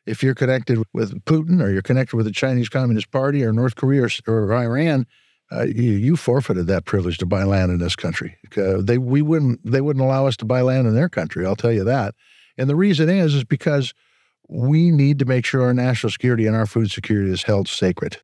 if 0.05 0.21
you're 0.23 0.35
connected 0.35 0.83
with 0.93 1.23
Putin 1.25 1.61
or 1.61 1.69
you're 1.71 1.81
connected 1.81 2.15
with 2.15 2.25
the 2.25 2.31
Chinese 2.31 2.69
Communist 2.69 3.11
Party 3.11 3.43
or 3.43 3.51
North 3.51 3.75
Korea 3.75 4.03
or, 4.03 4.09
or 4.27 4.53
Iran, 4.53 5.05
uh, 5.51 5.63
you, 5.63 5.91
you 5.91 6.15
forfeited 6.15 6.67
that 6.67 6.85
privilege 6.85 7.17
to 7.19 7.25
buy 7.25 7.43
land 7.43 7.71
in 7.71 7.79
this 7.79 7.95
country. 7.95 8.37
Uh, 8.57 8.81
they 8.81 8.97
we 8.97 9.21
wouldn't 9.21 9.59
they 9.63 9.81
wouldn't 9.81 10.03
allow 10.03 10.25
us 10.27 10.37
to 10.37 10.45
buy 10.45 10.61
land 10.61 10.87
in 10.87 10.95
their 10.95 11.09
country. 11.09 11.45
I'll 11.45 11.55
tell 11.55 11.71
you 11.71 11.83
that. 11.83 12.15
And 12.57 12.69
the 12.69 12.75
reason 12.75 13.09
is 13.09 13.33
is 13.33 13.43
because 13.43 13.93
we 14.47 14.91
need 14.91 15.19
to 15.19 15.25
make 15.25 15.45
sure 15.45 15.63
our 15.63 15.73
national 15.73 16.11
security 16.11 16.45
and 16.45 16.55
our 16.55 16.65
food 16.65 16.91
security 16.91 17.31
is 17.31 17.43
held 17.43 17.67
sacred. 17.67 18.17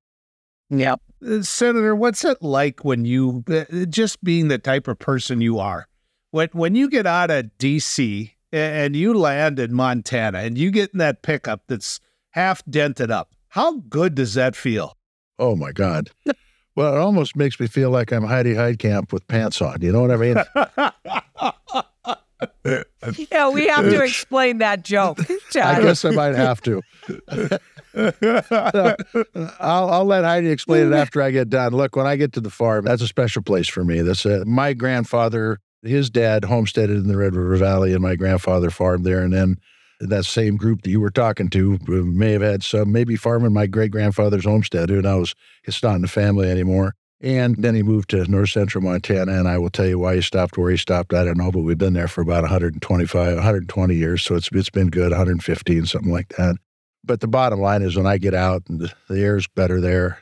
yeah 0.69 0.95
Uh, 1.25 1.41
Senator, 1.41 1.95
what's 1.95 2.23
it 2.25 2.41
like 2.41 2.83
when 2.83 3.05
you 3.05 3.43
uh, 3.50 3.85
just 3.85 4.23
being 4.23 4.47
the 4.47 4.57
type 4.57 4.88
of 4.88 4.97
person 5.00 5.41
you 5.41 5.59
are? 5.59 5.88
When 6.31 6.50
when 6.53 6.75
you 6.75 6.89
get 6.89 7.05
out 7.05 7.29
of 7.29 7.51
DC 7.59 8.31
a- 8.31 8.35
and 8.51 8.96
you 8.96 9.13
land 9.13 9.60
in 9.60 9.74
Montana 9.74 10.39
and 10.39 10.58
you 10.58 10.72
get 10.72 10.91
in 10.91 11.00
that 11.00 11.22
pickup 11.22 11.63
that's 11.67 12.00
half 12.31 12.63
dented 12.65 13.12
up, 13.12 13.34
how 13.50 13.77
good 13.89 14.15
does 14.15 14.34
that 14.34 14.55
feel? 14.55 14.98
Oh 15.39 15.55
my 15.55 15.72
God. 15.72 16.10
Well, 16.74 16.96
it 16.96 17.00
almost 17.00 17.36
makes 17.36 17.60
me 17.60 17.67
feel 17.67 17.89
like 17.89 18.13
I'm 18.13 18.24
Heidi 18.24 18.53
Heitkamp 18.53 19.12
with 19.12 19.27
pants 19.27 19.62
on. 19.62 19.81
You 19.81 19.91
know 19.91 20.01
what 20.01 20.12
I 20.12 20.15
mean? 20.15 20.38
yeah 23.29 23.50
we 23.50 23.67
have 23.67 23.84
to 23.84 24.01
explain 24.03 24.60
that 24.60 24.84
joke 24.84 25.20
I 25.55 25.81
guess 25.81 26.03
I 26.05 26.12
might 26.12 26.34
have 26.34 26.62
to. 26.62 26.81
I'll, 29.60 29.89
I'll 29.89 30.05
let 30.05 30.24
Heidi 30.24 30.50
explain 30.50 30.91
it 30.91 30.96
after 30.96 31.22
I 31.22 31.31
get 31.31 31.50
done. 31.50 31.74
Look, 31.74 31.96
when 31.96 32.08
I 32.08 32.15
get 32.15 32.34
to 32.34 32.39
the 32.39 32.50
farm, 32.50 32.86
that's 32.86 33.01
a 33.01 33.08
special 33.08 33.41
place 33.41 33.67
for 33.67 33.84
me. 33.84 34.01
That's 34.01 34.25
a, 34.25 34.46
my 34.46 34.74
grandfather, 34.74 35.60
his 35.83 36.09
dad 36.09 36.45
homesteaded 36.45 36.97
in 36.97 37.07
the 37.07 37.17
Red 37.17 37.35
River 37.35 37.55
Valley, 37.55 37.93
and 37.93 38.01
my 38.01 38.15
grandfather 38.15 38.69
farmed 38.69 39.05
there. 39.05 39.21
And 39.21 39.33
then 39.33 39.57
that 40.00 40.25
same 40.25 40.57
group 40.57 40.81
that 40.81 40.89
you 40.89 41.00
were 41.00 41.11
talking 41.11 41.50
to 41.50 41.79
uh, 41.88 41.91
may 41.91 42.31
have 42.31 42.41
had 42.41 42.63
some, 42.63 42.91
maybe 42.91 43.15
farming 43.15 43.53
my 43.53 43.67
great 43.67 43.91
grandfather's 43.91 44.45
homestead. 44.45 44.89
Who 44.89 45.01
knows? 45.01 45.35
It's 45.63 45.81
not 45.81 45.95
in 45.95 46.01
the 46.01 46.07
family 46.07 46.50
anymore. 46.50 46.95
And 47.23 47.55
then 47.57 47.75
he 47.75 47.83
moved 47.83 48.09
to 48.09 48.25
north 48.25 48.50
central 48.50 48.83
Montana. 48.83 49.31
And 49.33 49.47
I 49.47 49.59
will 49.59 49.69
tell 49.69 49.85
you 49.85 50.00
why 50.00 50.15
he 50.15 50.21
stopped 50.21 50.57
where 50.57 50.71
he 50.71 50.77
stopped. 50.77 51.13
I 51.13 51.24
don't 51.24 51.37
know, 51.37 51.51
but 51.51 51.59
we've 51.59 51.77
been 51.77 51.94
there 51.94 52.07
for 52.07 52.22
about 52.22 52.41
125, 52.41 53.35
120 53.35 53.96
years. 53.96 54.24
So 54.24 54.35
it's, 54.35 54.50
it's 54.51 54.72
been 54.72 54.89
good, 54.89 55.11
115, 55.11 55.85
something 55.85 56.11
like 56.11 56.29
that. 56.29 56.55
But 57.03 57.20
the 57.20 57.27
bottom 57.27 57.59
line 57.61 57.83
is 57.83 57.96
when 57.96 58.07
I 58.07 58.17
get 58.17 58.33
out 58.33 58.63
and 58.70 58.79
the, 58.79 58.91
the 59.07 59.22
air's 59.22 59.48
better 59.48 59.79
there, 59.79 60.20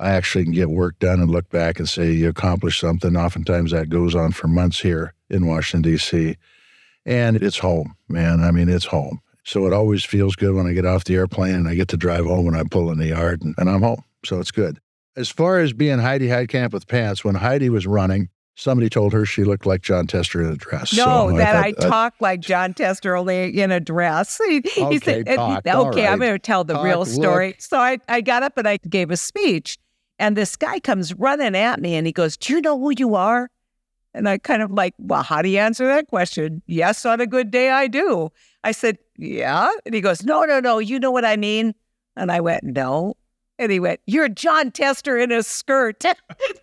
I 0.00 0.10
actually 0.10 0.44
can 0.44 0.52
get 0.52 0.70
work 0.70 0.98
done 0.98 1.20
and 1.20 1.30
look 1.30 1.48
back 1.50 1.78
and 1.78 1.88
say 1.88 2.12
you 2.12 2.28
accomplished 2.28 2.80
something. 2.80 3.16
Oftentimes 3.16 3.72
that 3.72 3.88
goes 3.88 4.14
on 4.14 4.32
for 4.32 4.46
months 4.48 4.80
here 4.80 5.14
in 5.28 5.46
Washington, 5.46 5.90
D.C. 5.90 6.36
And 7.04 7.36
it's 7.36 7.58
home, 7.58 7.96
man. 8.08 8.40
I 8.42 8.50
mean, 8.50 8.68
it's 8.68 8.84
home. 8.86 9.20
So 9.44 9.66
it 9.66 9.72
always 9.72 10.04
feels 10.04 10.36
good 10.36 10.54
when 10.54 10.66
I 10.66 10.72
get 10.72 10.84
off 10.84 11.04
the 11.04 11.14
airplane 11.16 11.54
and 11.54 11.68
I 11.68 11.74
get 11.74 11.88
to 11.88 11.96
drive 11.96 12.26
home 12.26 12.44
when 12.44 12.54
I 12.54 12.64
pull 12.70 12.90
in 12.90 12.98
the 12.98 13.06
yard 13.08 13.42
and, 13.42 13.54
and 13.58 13.68
I'm 13.70 13.82
home. 13.82 14.04
So 14.24 14.38
it's 14.40 14.50
good. 14.50 14.78
As 15.16 15.28
far 15.30 15.58
as 15.58 15.72
being 15.72 15.98
Heidi 15.98 16.28
Heitkamp 16.28 16.72
with 16.72 16.86
pants, 16.86 17.24
when 17.24 17.34
Heidi 17.34 17.70
was 17.70 17.86
running, 17.86 18.28
somebody 18.56 18.88
told 18.90 19.12
her 19.14 19.24
she 19.24 19.44
looked 19.44 19.64
like 19.66 19.80
Jon 19.80 20.06
Tester 20.06 20.42
in 20.42 20.52
a 20.52 20.56
dress. 20.56 20.92
No, 20.92 21.30
So 21.30 21.36
that 21.38 21.56
I, 21.56 21.72
thought, 21.72 21.84
uh, 21.84 21.88
talk 21.88 22.14
like 22.20 22.40
Jon 22.40 22.74
Tester 22.74 23.16
only 23.16 23.58
in 23.60 23.72
a 23.72 23.80
dress. 23.80 24.38
He, 24.48 24.60
he 24.74 24.82
Okay, 24.84 24.98
said, 24.98 25.28
uh, 25.30 25.60
talk, 25.62 25.86
okay, 25.88 26.06
I'm 26.06 26.18
going 26.18 26.32
to 26.32 26.38
tell 26.38 26.62
the 26.64 26.74
Talk, 26.74 26.84
real 26.84 26.98
look. 27.00 27.08
story. 27.08 27.54
So 27.58 27.78
I, 27.78 27.98
I 28.08 28.20
got 28.20 28.42
up 28.42 28.58
and 28.58 28.68
I 28.68 28.76
gave 28.88 29.10
a 29.10 29.16
speech, 29.16 29.78
and 30.18 30.36
this 30.36 30.56
guy 30.56 30.80
comes 30.80 31.14
running 31.14 31.54
at 31.56 31.80
me 31.80 31.94
and 31.94 32.06
he 32.06 32.12
goes, 32.12 32.36
Do 32.36 32.52
you 32.54 32.60
know 32.60 32.78
who 32.78 32.92
you 32.96 33.14
are? 33.14 33.50
And 34.14 34.28
I 34.28 34.38
kind 34.38 34.62
of 34.62 34.70
like, 34.72 34.94
Well, 34.98 35.22
how 35.22 35.42
do 35.42 35.48
you 35.48 35.58
answer 35.58 35.86
that 35.86 36.08
question? 36.08 36.62
Yes, 36.66 37.04
on 37.06 37.20
a 37.20 37.26
good 37.26 37.50
day, 37.50 37.70
I 37.70 37.86
do. 37.86 38.30
I 38.64 38.72
said, 38.72 38.98
Yeah. 39.16 39.70
And 39.86 39.94
he 39.94 40.00
goes, 40.00 40.22
No, 40.24 40.42
no, 40.44 40.60
no, 40.60 40.78
you 40.78 40.98
know 40.98 41.10
what 41.10 41.24
I 41.24 41.36
mean? 41.36 41.74
And 42.16 42.32
I 42.32 42.40
went, 42.40 42.64
No. 42.64 43.14
And 43.58 43.70
he 43.72 43.80
went, 43.80 44.00
You're 44.06 44.28
Jon 44.28 44.70
Tester 44.70 45.18
in 45.18 45.30
a 45.32 45.42
skirt. 45.42 46.04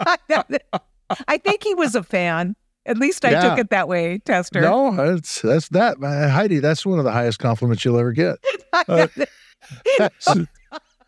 I 1.28 1.38
think 1.38 1.64
he 1.64 1.76
was 1.76 1.96
a 1.96 2.04
fan. 2.04 2.56
At 2.88 2.98
least 2.98 3.26
I 3.26 3.32
Yeah. 3.32 3.42
took 3.50 3.60
it 3.60 3.70
that 3.72 3.88
way, 3.88 4.20
Tester. 4.20 4.62
No, 4.62 4.96
that's 4.96 5.42
that's 5.42 5.70
that, 5.70 5.98
Heidi. 6.02 6.60
That's 6.60 6.86
one 6.86 7.00
of 7.00 7.06
the 7.06 7.12
highest 7.12 7.40
compliments 7.40 7.84
you'll 7.86 7.98
ever 8.00 8.12
get. 8.12 8.38
Uh, 8.88 9.08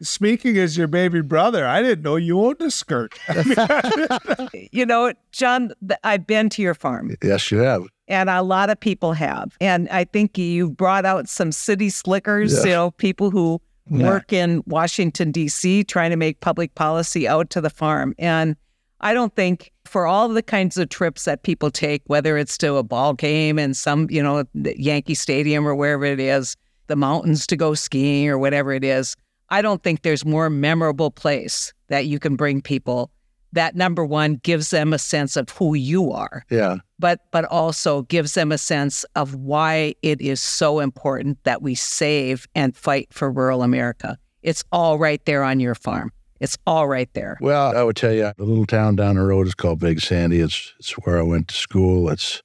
Speaking 0.01 0.57
as 0.57 0.77
your 0.77 0.88
baby 0.88 1.21
brother, 1.21 1.65
I 1.65 1.81
didn't 1.81 2.03
know 2.03 2.15
you 2.17 2.39
owned 2.43 2.62
a 2.62 2.69
skirt. 2.69 3.17
you 4.71 4.86
know, 4.86 5.13
Jon, 5.31 5.71
I've 6.03 6.27
been 6.27 6.49
to 6.49 6.62
your 6.62 6.73
farm 6.73 7.15
Yes, 7.23 7.51
you 7.51 7.60
have. 7.60 7.83
and 8.07 8.29
a 8.29 8.41
lot 8.41 8.69
of 8.69 8.79
people 8.79 9.13
have. 9.13 9.55
And 9.60 9.89
I 9.89 10.03
think 10.03 10.38
you've 10.38 10.77
brought 10.77 11.05
out 11.05 11.27
some 11.27 11.51
city 11.51 11.89
slickers, 11.89 12.53
Yeah. 12.53 12.63
you 12.63 12.69
know, 12.71 12.91
people 12.91 13.31
who 13.31 13.60
Yeah. 13.89 14.07
work 14.07 14.33
in 14.33 14.63
Washington, 14.67 15.31
D.C., 15.31 15.83
trying 15.86 16.12
to 16.12 16.17
make 16.17 16.41
public 16.41 16.75
policy 16.75 17.27
out 17.27 17.49
to 17.51 17.62
the 17.62 17.69
farm. 17.69 18.13
And 18.19 18.55
I 18.99 19.13
don't 19.13 19.36
think 19.36 19.71
for 19.86 20.05
all 20.05 20.27
the 20.29 20.41
kinds 20.43 20.77
of 20.77 20.89
trips 20.89 21.23
that 21.25 21.43
people 21.43 21.71
take, 21.71 22.01
whether 22.07 22.38
it's 22.38 22.57
to 22.60 22.75
a 22.75 22.83
ball 22.83 23.13
game 23.13 23.57
and 23.57 23.75
some, 23.77 24.07
you 24.10 24.21
know, 24.21 24.43
Yankee 24.53 25.13
Stadium 25.15 25.67
or 25.67 25.73
wherever 25.75 26.03
it 26.05 26.19
is, 26.19 26.55
the 26.88 26.95
mountains 26.95 27.47
to 27.47 27.55
go 27.55 27.73
skiing 27.73 28.27
or 28.29 28.38
whatever 28.38 28.73
it 28.73 28.83
is, 28.83 29.15
I 29.49 29.62
don't 29.62 29.81
think 29.83 30.01
there's 30.01 30.25
more 30.25 30.49
memorable 30.49 31.12
place 31.12 31.73
that 31.89 32.05
you 32.05 32.19
can 32.19 32.36
bring 32.36 32.62
people 32.62 33.12
that 33.53 33.75
number 33.75 34.03
one 34.03 34.36
gives 34.43 34.71
them 34.71 34.91
a 34.91 34.99
sense 34.99 35.38
of 35.38 35.49
who 35.51 35.73
you 35.73 36.12
are 36.12 36.43
Yeah. 36.49 36.77
but 36.99 37.21
but 37.31 37.45
also 37.45 38.01
gives 38.03 38.33
them 38.33 38.51
a 38.51 38.57
sense 38.57 39.05
of 39.15 39.36
why 39.36 39.95
it 40.01 40.19
is 40.19 40.41
so 40.41 40.79
important 40.79 41.41
that 41.45 41.62
we 41.62 41.73
save 41.73 42.45
and 42.55 42.75
fight 42.75 43.07
for 43.13 43.31
rural 43.31 43.63
America. 43.63 44.17
It's 44.43 44.63
all 44.71 44.99
right 44.99 45.23
there 45.25 45.43
on 45.43 45.60
your 45.62 45.75
farm. 45.75 46.12
It's 46.41 46.57
all 46.67 46.88
right 46.88 47.10
there. 47.13 47.38
Well, 47.41 47.75
I 47.75 47.83
would 47.83 47.95
tell 47.95 48.13
you, 48.13 48.31
the 48.38 48.43
little 48.43 48.65
town 48.67 48.95
down 48.97 49.15
the 49.15 49.23
road 49.23 49.47
is 49.47 49.55
called 49.55 49.79
Big 49.79 50.01
Sandy. 50.01 50.39
It's 50.41 50.73
it's 50.77 50.91
where 50.99 51.17
I 51.17 51.23
went 51.23 51.47
to 51.47 51.55
school. 51.55 52.10
It's 52.10 52.43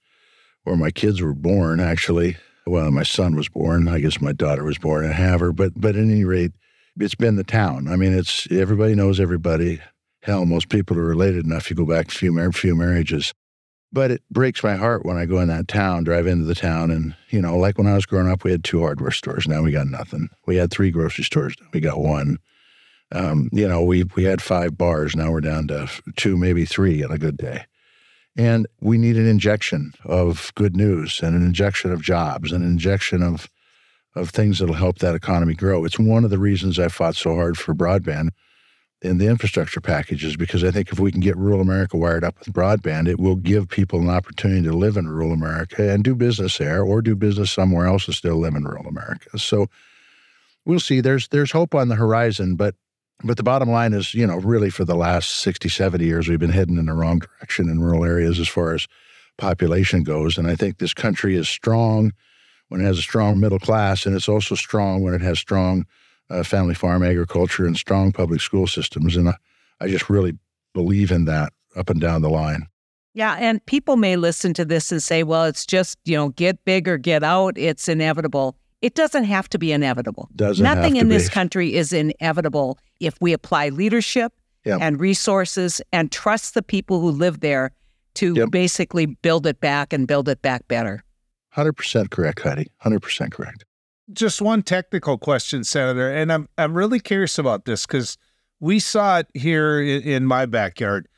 where 0.64 0.76
my 0.76 0.90
kids 0.90 1.20
were 1.20 1.34
born, 1.34 1.80
actually. 1.80 2.36
Well, 2.66 2.90
my 2.92 3.02
son 3.02 3.34
was 3.34 3.48
born. 3.48 3.88
I 3.88 3.98
guess 3.98 4.20
my 4.20 4.32
daughter 4.32 4.62
was 4.64 4.78
born 4.78 5.04
in 5.04 5.12
Havre. 5.12 5.52
But 5.52 5.72
but 5.76 5.96
at 5.96 6.02
any 6.02 6.24
rate, 6.24 6.52
it's 6.98 7.14
been 7.14 7.36
the 7.36 7.44
town. 7.44 7.88
I 7.88 7.96
mean, 7.96 8.12
it's 8.16 8.46
everybody 8.50 8.94
knows 8.94 9.20
everybody. 9.20 9.80
Hell, 10.22 10.46
most 10.46 10.68
people 10.68 10.98
are 10.98 11.04
related 11.04 11.44
enough. 11.44 11.68
You 11.70 11.76
go 11.76 11.86
back 11.86 12.08
a 12.08 12.14
few 12.14 12.32
mar- 12.32 12.52
few 12.52 12.74
marriages. 12.74 13.32
But 13.94 14.10
it 14.10 14.22
breaks 14.30 14.64
my 14.64 14.76
heart 14.76 15.04
when 15.04 15.18
I 15.18 15.26
go 15.26 15.38
in 15.40 15.48
that 15.48 15.68
town, 15.68 16.04
drive 16.04 16.26
into 16.26 16.44
the 16.46 16.54
town, 16.54 16.90
and 16.90 17.14
you 17.28 17.42
know, 17.42 17.58
like 17.58 17.76
when 17.76 17.86
I 17.86 17.94
was 17.94 18.06
growing 18.06 18.30
up, 18.30 18.42
we 18.42 18.50
had 18.50 18.64
two 18.64 18.80
hardware 18.80 19.10
stores. 19.10 19.46
Now 19.46 19.62
we 19.62 19.72
got 19.72 19.86
nothing. 19.86 20.30
We 20.46 20.56
had 20.56 20.70
three 20.70 20.90
grocery 20.90 21.24
stores. 21.24 21.54
Now 21.60 21.68
we 21.74 21.80
got 21.80 22.00
one. 22.00 22.38
Um, 23.14 23.50
you 23.52 23.68
know, 23.68 23.82
we 23.82 24.04
we 24.16 24.24
had 24.24 24.40
five 24.40 24.78
bars. 24.78 25.14
Now 25.14 25.30
we're 25.30 25.42
down 25.42 25.68
to 25.68 25.90
two, 26.16 26.38
maybe 26.38 26.64
three 26.64 27.04
on 27.04 27.10
a 27.10 27.18
good 27.18 27.36
day. 27.36 27.66
And 28.36 28.66
we 28.80 28.96
need 28.96 29.16
an 29.16 29.26
injection 29.26 29.92
of 30.06 30.52
good 30.54 30.74
news 30.74 31.20
and 31.22 31.36
an 31.36 31.44
injection 31.44 31.92
of 31.92 32.00
jobs 32.00 32.50
and 32.50 32.64
an 32.64 32.70
injection 32.70 33.22
of 33.22 33.50
of 34.14 34.30
things 34.30 34.58
that'll 34.58 34.74
help 34.74 34.98
that 34.98 35.14
economy 35.14 35.54
grow. 35.54 35.84
It's 35.84 35.98
one 35.98 36.24
of 36.24 36.30
the 36.30 36.38
reasons 36.38 36.78
I 36.78 36.88
fought 36.88 37.16
so 37.16 37.34
hard 37.34 37.56
for 37.56 37.74
broadband 37.74 38.30
in 39.00 39.18
the 39.18 39.26
infrastructure 39.26 39.80
packages 39.80 40.36
because 40.36 40.62
I 40.62 40.70
think 40.70 40.92
if 40.92 41.00
we 41.00 41.10
can 41.10 41.20
get 41.20 41.36
rural 41.36 41.60
America 41.60 41.96
wired 41.96 42.22
up 42.22 42.38
with 42.38 42.52
broadband, 42.52 43.08
it 43.08 43.18
will 43.18 43.36
give 43.36 43.68
people 43.68 44.00
an 44.00 44.10
opportunity 44.10 44.62
to 44.62 44.72
live 44.72 44.96
in 44.96 45.08
rural 45.08 45.32
America 45.32 45.90
and 45.90 46.04
do 46.04 46.14
business 46.14 46.58
there 46.58 46.82
or 46.82 47.02
do 47.02 47.16
business 47.16 47.50
somewhere 47.50 47.86
else 47.86 48.06
and 48.06 48.14
still 48.14 48.36
live 48.36 48.54
in 48.54 48.64
rural 48.64 48.86
America. 48.86 49.38
So 49.38 49.66
we'll 50.64 50.80
see. 50.80 51.00
There's 51.00 51.28
there's 51.28 51.50
hope 51.50 51.74
on 51.74 51.88
the 51.88 51.96
horizon, 51.96 52.54
but 52.54 52.76
but 53.24 53.36
the 53.36 53.42
bottom 53.42 53.70
line 53.70 53.92
is, 53.92 54.14
you 54.14 54.26
know, 54.26 54.36
really 54.36 54.70
for 54.70 54.84
the 54.84 54.96
last 54.96 55.38
60, 55.38 55.68
70 55.68 56.04
years, 56.04 56.28
we've 56.28 56.40
been 56.40 56.50
heading 56.50 56.76
in 56.76 56.86
the 56.86 56.92
wrong 56.92 57.20
direction 57.20 57.68
in 57.68 57.80
rural 57.80 58.04
areas 58.04 58.40
as 58.40 58.48
far 58.48 58.74
as 58.74 58.88
population 59.38 60.02
goes. 60.02 60.36
And 60.36 60.48
I 60.48 60.56
think 60.56 60.78
this 60.78 60.94
country 60.94 61.36
is 61.36 61.48
strong 61.48 62.12
when 62.72 62.80
it 62.80 62.84
has 62.84 62.98
a 62.98 63.02
strong 63.02 63.38
middle 63.38 63.58
class, 63.58 64.06
and 64.06 64.16
it's 64.16 64.30
also 64.30 64.54
strong 64.54 65.02
when 65.02 65.12
it 65.12 65.20
has 65.20 65.38
strong 65.38 65.84
uh, 66.30 66.42
family 66.42 66.74
farm 66.74 67.02
agriculture 67.02 67.66
and 67.66 67.76
strong 67.76 68.12
public 68.12 68.40
school 68.40 68.66
systems. 68.66 69.14
And 69.14 69.28
I, 69.28 69.34
I 69.78 69.88
just 69.88 70.08
really 70.08 70.38
believe 70.72 71.12
in 71.12 71.26
that 71.26 71.52
up 71.76 71.90
and 71.90 72.00
down 72.00 72.22
the 72.22 72.30
line. 72.30 72.66
Yeah, 73.12 73.36
and 73.38 73.64
people 73.66 73.96
may 73.96 74.16
listen 74.16 74.54
to 74.54 74.64
this 74.64 74.90
and 74.90 75.02
say, 75.02 75.22
well, 75.22 75.44
it's 75.44 75.66
just, 75.66 75.98
you 76.06 76.16
know, 76.16 76.30
get 76.30 76.64
big 76.64 76.88
or 76.88 76.96
get 76.96 77.22
out. 77.22 77.58
It's 77.58 77.90
inevitable. 77.90 78.56
It 78.80 78.94
doesn't 78.94 79.24
have 79.24 79.50
to 79.50 79.58
be 79.58 79.70
inevitable. 79.70 80.30
Doesn't 80.34 80.64
Nothing 80.64 80.96
in 80.96 81.08
be. 81.08 81.14
this 81.14 81.28
country 81.28 81.74
is 81.74 81.92
inevitable 81.92 82.78
if 83.00 83.14
we 83.20 83.34
apply 83.34 83.68
leadership 83.68 84.32
yep. 84.64 84.80
and 84.80 84.98
resources 84.98 85.82
and 85.92 86.10
trust 86.10 86.54
the 86.54 86.62
people 86.62 87.00
who 87.00 87.10
live 87.10 87.40
there 87.40 87.72
to 88.14 88.32
yep. 88.32 88.50
basically 88.50 89.04
build 89.04 89.46
it 89.46 89.60
back 89.60 89.92
and 89.92 90.08
build 90.08 90.26
it 90.30 90.40
back 90.40 90.66
better. 90.68 91.04
100% 91.56 92.10
correct, 92.10 92.40
Heidi. 92.40 92.70
100% 92.84 93.30
correct 93.32 93.64
just 94.12 94.42
one 94.42 94.62
technical 94.62 95.18
question, 95.18 95.64
Senator, 95.64 96.10
and 96.10 96.32
I'm 96.32 96.48
I'm 96.58 96.74
really 96.74 97.00
curious 97.00 97.38
about 97.38 97.64
this 97.64 97.86
because 97.86 98.18
we 98.60 98.78
saw 98.78 99.18
it 99.18 99.26
here 99.34 99.80
in, 99.80 100.02
in, 100.02 100.24
my 100.24 100.46
backyard. 100.46 101.08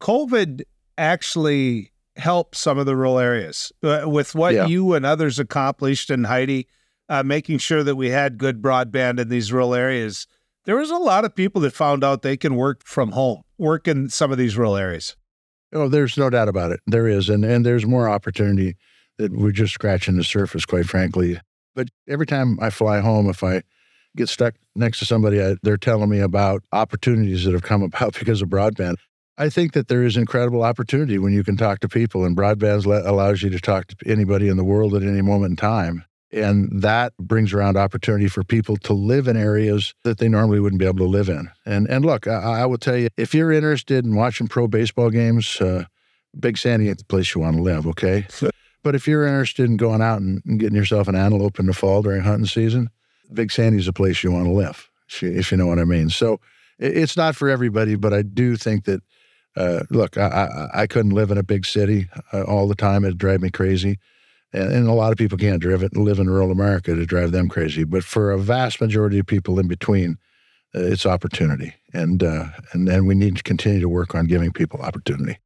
COVID 0.00 0.62
actually 0.98 1.90
helped 2.16 2.56
some 2.56 2.78
of 2.78 2.86
the 2.86 2.94
rural 2.94 3.18
areas 3.18 3.72
uh, 3.82 4.04
with 4.06 4.34
what 4.34 4.54
yeah. 4.54 4.66
you 4.66 4.94
and 4.94 5.04
others 5.04 5.38
accomplished, 5.38 6.10
and 6.10 6.26
Heidi 6.26 6.68
uh, 7.08 7.22
making 7.22 7.58
sure 7.58 7.82
that 7.82 7.96
we 7.96 8.10
had 8.10 8.38
good 8.38 8.62
broadband 8.62 9.20
in 9.20 9.28
these 9.28 9.52
rural 9.52 9.74
areas. 9.74 10.26
There 10.64 10.76
was 10.76 10.90
a 10.90 10.96
lot 10.96 11.24
of 11.24 11.34
people 11.34 11.60
that 11.62 11.72
found 11.72 12.02
out 12.02 12.22
they 12.22 12.36
can 12.36 12.56
work 12.56 12.82
from 12.86 13.12
home, 13.12 13.42
work 13.58 13.86
in 13.86 14.08
some 14.08 14.32
of 14.32 14.38
these 14.38 14.56
rural 14.56 14.76
areas. 14.76 15.16
Oh, 15.72 15.88
there's 15.88 16.16
no 16.16 16.30
doubt 16.30 16.48
about 16.48 16.72
it. 16.72 16.80
There 16.86 17.08
is, 17.08 17.28
and 17.28 17.44
and 17.44 17.64
there's 17.66 17.86
more 17.86 18.08
opportunity 18.08 18.76
that 19.18 19.32
we're 19.32 19.52
just 19.52 19.74
scratching 19.74 20.16
the 20.16 20.24
surface, 20.24 20.64
quite 20.64 20.86
frankly. 20.86 21.40
But 21.74 21.88
every 22.08 22.26
time 22.26 22.58
I 22.60 22.70
fly 22.70 23.00
home, 23.00 23.28
if 23.28 23.42
I 23.42 23.62
get 24.16 24.28
stuck 24.28 24.54
next 24.74 24.98
to 25.00 25.04
somebody, 25.04 25.42
I, 25.42 25.56
they're 25.62 25.76
telling 25.76 26.08
me 26.08 26.20
about 26.20 26.62
opportunities 26.72 27.44
that 27.44 27.52
have 27.52 27.62
come 27.62 27.82
about 27.82 28.14
because 28.18 28.42
of 28.42 28.48
broadband. 28.48 28.96
I 29.36 29.48
think 29.48 29.72
that 29.72 29.88
there 29.88 30.04
is 30.04 30.16
incredible 30.16 30.62
opportunity 30.62 31.18
when 31.18 31.32
you 31.32 31.42
can 31.42 31.56
talk 31.56 31.80
to 31.80 31.88
people, 31.88 32.24
and 32.24 32.36
broadband 32.36 32.86
allows 33.04 33.42
you 33.42 33.50
to 33.50 33.58
talk 33.58 33.88
to 33.88 33.96
anybody 34.06 34.48
in 34.48 34.56
the 34.56 34.64
world 34.64 34.94
at 34.94 35.02
any 35.02 35.22
moment 35.22 35.52
in 35.52 35.56
time. 35.56 36.04
And 36.32 36.82
that 36.82 37.16
brings 37.16 37.52
around 37.52 37.76
opportunity 37.76 38.28
for 38.28 38.42
people 38.42 38.76
to 38.78 38.92
live 38.92 39.28
in 39.28 39.36
areas 39.36 39.94
that 40.02 40.18
they 40.18 40.28
normally 40.28 40.58
wouldn't 40.58 40.80
be 40.80 40.86
able 40.86 40.98
to 40.98 41.04
live 41.04 41.28
in. 41.28 41.48
And 41.64 41.88
and 41.88 42.04
look, 42.04 42.26
I, 42.26 42.62
I 42.62 42.66
will 42.66 42.78
tell 42.78 42.96
you, 42.96 43.08
if 43.16 43.34
you're 43.34 43.52
interested 43.52 44.04
in 44.04 44.16
watching 44.16 44.48
pro 44.48 44.66
baseball 44.66 45.10
games, 45.10 45.60
uh, 45.60 45.84
Big 46.38 46.58
Sandy 46.58 46.88
ain't 46.88 46.98
the 46.98 47.04
place 47.04 47.34
you 47.34 47.40
want 47.40 47.56
to 47.56 47.62
live. 47.62 47.86
Okay, 47.86 48.26
but 48.84 48.94
if 48.94 49.08
you're 49.08 49.26
interested 49.26 49.64
in 49.64 49.76
going 49.76 50.02
out 50.02 50.20
and, 50.20 50.40
and 50.44 50.60
getting 50.60 50.76
yourself 50.76 51.08
an 51.08 51.16
antelope 51.16 51.58
in 51.58 51.66
the 51.66 51.72
fall 51.72 52.02
during 52.02 52.22
hunting 52.22 52.46
season, 52.46 52.90
Big 53.32 53.50
Sandy's 53.50 53.88
a 53.88 53.92
place 53.92 54.22
you 54.22 54.30
want 54.30 54.44
to 54.44 54.52
live, 54.52 54.88
if 55.22 55.50
you 55.50 55.56
know 55.56 55.66
what 55.66 55.78
I 55.78 55.84
mean. 55.84 56.10
So 56.10 56.38
it's 56.78 57.16
not 57.16 57.34
for 57.34 57.48
everybody, 57.48 57.96
but 57.96 58.12
I 58.12 58.22
do 58.22 58.56
think 58.56 58.84
that, 58.84 59.02
uh, 59.56 59.84
look, 59.90 60.18
I, 60.18 60.26
I, 60.74 60.82
I, 60.82 60.86
couldn't 60.86 61.12
live 61.12 61.30
in 61.30 61.38
a 61.38 61.42
big 61.42 61.64
city 61.64 62.08
uh, 62.32 62.42
all 62.42 62.68
the 62.68 62.74
time. 62.74 63.04
It'd 63.04 63.18
drive 63.18 63.40
me 63.40 63.50
crazy. 63.50 63.98
And, 64.52 64.72
and, 64.72 64.88
a 64.88 64.92
lot 64.92 65.12
of 65.12 65.18
people 65.18 65.38
can't 65.38 65.62
drive 65.62 65.82
it, 65.82 65.96
live 65.96 66.18
in 66.18 66.28
rural 66.28 66.50
America 66.50 66.94
to 66.94 67.06
drive 67.06 67.32
them 67.32 67.48
crazy. 67.48 67.84
But 67.84 68.04
for 68.04 68.32
a 68.32 68.38
vast 68.38 68.80
majority 68.80 69.18
of 69.18 69.26
people 69.26 69.58
in 69.58 69.68
between, 69.68 70.18
uh, 70.74 70.80
it's 70.80 71.06
opportunity. 71.06 71.74
And, 71.92 72.22
uh, 72.22 72.46
and, 72.72 72.88
and 72.88 73.06
we 73.06 73.14
need 73.14 73.36
to 73.36 73.42
continue 73.44 73.80
to 73.80 73.88
work 73.88 74.14
on 74.14 74.26
giving 74.26 74.52
people 74.52 74.82
opportunity. 74.82 75.38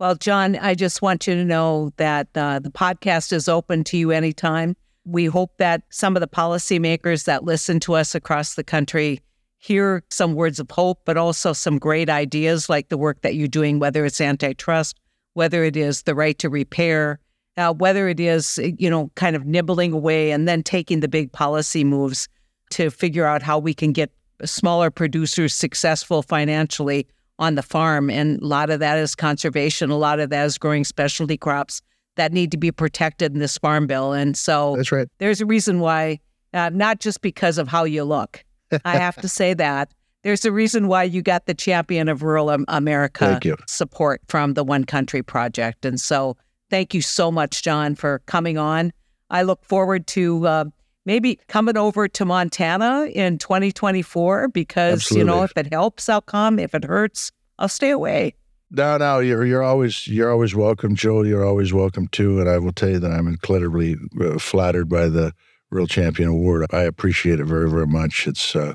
Well, 0.00 0.14
Jon, 0.14 0.56
I 0.56 0.74
just 0.74 1.02
want 1.02 1.26
you 1.26 1.34
to 1.34 1.44
know 1.44 1.92
that 1.98 2.28
uh, 2.34 2.58
the 2.58 2.70
podcast 2.70 3.34
is 3.34 3.50
open 3.50 3.84
to 3.84 3.98
you 3.98 4.12
anytime. 4.12 4.74
We 5.04 5.26
hope 5.26 5.58
that 5.58 5.82
some 5.90 6.16
of 6.16 6.20
the 6.20 6.26
policymakers 6.26 7.24
that 7.26 7.44
listen 7.44 7.80
to 7.80 7.96
us 7.96 8.14
across 8.14 8.54
the 8.54 8.64
country 8.64 9.20
hear 9.58 10.02
some 10.08 10.32
words 10.32 10.58
of 10.58 10.70
hope, 10.70 11.02
but 11.04 11.18
also 11.18 11.52
some 11.52 11.78
great 11.78 12.08
ideas 12.08 12.70
like 12.70 12.88
the 12.88 12.96
work 12.96 13.20
that 13.20 13.34
you're 13.34 13.46
doing, 13.46 13.78
whether 13.78 14.06
it's 14.06 14.22
antitrust, 14.22 14.98
whether 15.34 15.64
it 15.64 15.76
is 15.76 16.04
the 16.04 16.14
right 16.14 16.38
to 16.38 16.48
repair, 16.48 17.20
uh, 17.58 17.74
whether 17.74 18.08
it 18.08 18.20
is, 18.20 18.58
you 18.78 18.88
know, 18.88 19.10
kind 19.16 19.36
of 19.36 19.44
nibbling 19.44 19.92
away 19.92 20.30
and 20.30 20.48
then 20.48 20.62
taking 20.62 21.00
the 21.00 21.08
big 21.08 21.30
policy 21.30 21.84
moves 21.84 22.26
to 22.70 22.88
figure 22.88 23.26
out 23.26 23.42
how 23.42 23.58
we 23.58 23.74
can 23.74 23.92
get 23.92 24.10
smaller 24.46 24.90
producers 24.90 25.52
successful 25.52 26.22
financially 26.22 27.06
on 27.40 27.56
the 27.56 27.62
farm. 27.62 28.08
And 28.10 28.40
a 28.40 28.46
lot 28.46 28.70
of 28.70 28.78
that 28.78 28.98
is 28.98 29.16
conservation, 29.16 29.90
a 29.90 29.96
lot 29.96 30.20
of 30.20 30.30
that 30.30 30.44
is 30.44 30.58
growing 30.58 30.84
specialty 30.84 31.36
crops 31.36 31.82
that 32.16 32.32
need 32.32 32.50
to 32.52 32.58
be 32.58 32.70
protected 32.70 33.32
in 33.32 33.40
this 33.40 33.58
farm 33.58 33.86
bill. 33.86 34.12
And 34.12 34.36
so 34.36 34.76
that's 34.76 34.92
right. 34.92 35.08
There's 35.18 35.40
a 35.40 35.46
reason 35.46 35.80
why, 35.80 36.20
uh, 36.52 36.70
not 36.72 37.00
just 37.00 37.22
because 37.22 37.58
of 37.58 37.66
how 37.66 37.84
you 37.84 38.04
look. 38.04 38.44
I 38.84 38.96
have 38.96 39.16
to 39.16 39.28
say 39.28 39.54
that. 39.54 39.92
There's 40.22 40.44
a 40.44 40.52
reason 40.52 40.86
why 40.86 41.04
you 41.04 41.22
got 41.22 41.46
the 41.46 41.54
champion 41.54 42.08
of 42.08 42.22
rural 42.22 42.50
America 42.68 43.40
support 43.66 44.20
from 44.28 44.52
the 44.54 44.62
One 44.62 44.84
Country 44.84 45.22
Project. 45.22 45.84
And 45.84 45.98
so 45.98 46.36
thank 46.68 46.92
you 46.92 47.00
so 47.00 47.32
much, 47.32 47.62
Jon, 47.62 47.94
for 47.94 48.20
coming 48.26 48.58
on. 48.58 48.92
I 49.30 49.42
look 49.42 49.64
forward 49.64 50.06
to 50.08 50.46
uh, 50.46 50.64
maybe 51.04 51.38
coming 51.48 51.76
over 51.76 52.08
to 52.08 52.24
Montana 52.24 53.06
in 53.12 53.38
2024 53.38 54.48
because, 54.48 54.94
Absolutely. 54.94 55.18
you 55.20 55.24
know, 55.24 55.42
if 55.42 55.52
it 55.56 55.72
helps, 55.72 56.08
I'll 56.08 56.20
come. 56.20 56.58
If 56.58 56.74
it 56.74 56.84
hurts, 56.84 57.32
I'll 57.58 57.68
stay 57.68 57.90
away. 57.90 58.34
No, 58.72 58.98
no, 58.98 59.18
you're 59.18 59.44
you're 59.44 59.64
always 59.64 60.06
you're 60.06 60.30
always 60.30 60.54
welcome, 60.54 60.94
Joel. 60.94 61.26
You're 61.26 61.44
always 61.44 61.72
welcome 61.72 62.06
too, 62.06 62.38
and 62.38 62.48
I 62.48 62.58
will 62.58 62.72
tell 62.72 62.90
you 62.90 63.00
that 63.00 63.10
I'm 63.10 63.26
incredibly 63.26 63.96
uh, 64.20 64.38
flattered 64.38 64.88
by 64.88 65.08
the 65.08 65.34
Rural 65.70 65.88
Champion 65.88 66.28
Award. 66.28 66.66
I 66.72 66.82
appreciate 66.82 67.40
it 67.40 67.46
very, 67.46 67.68
very 67.68 67.88
much. 67.88 68.28
It's 68.28 68.54
uh, 68.54 68.74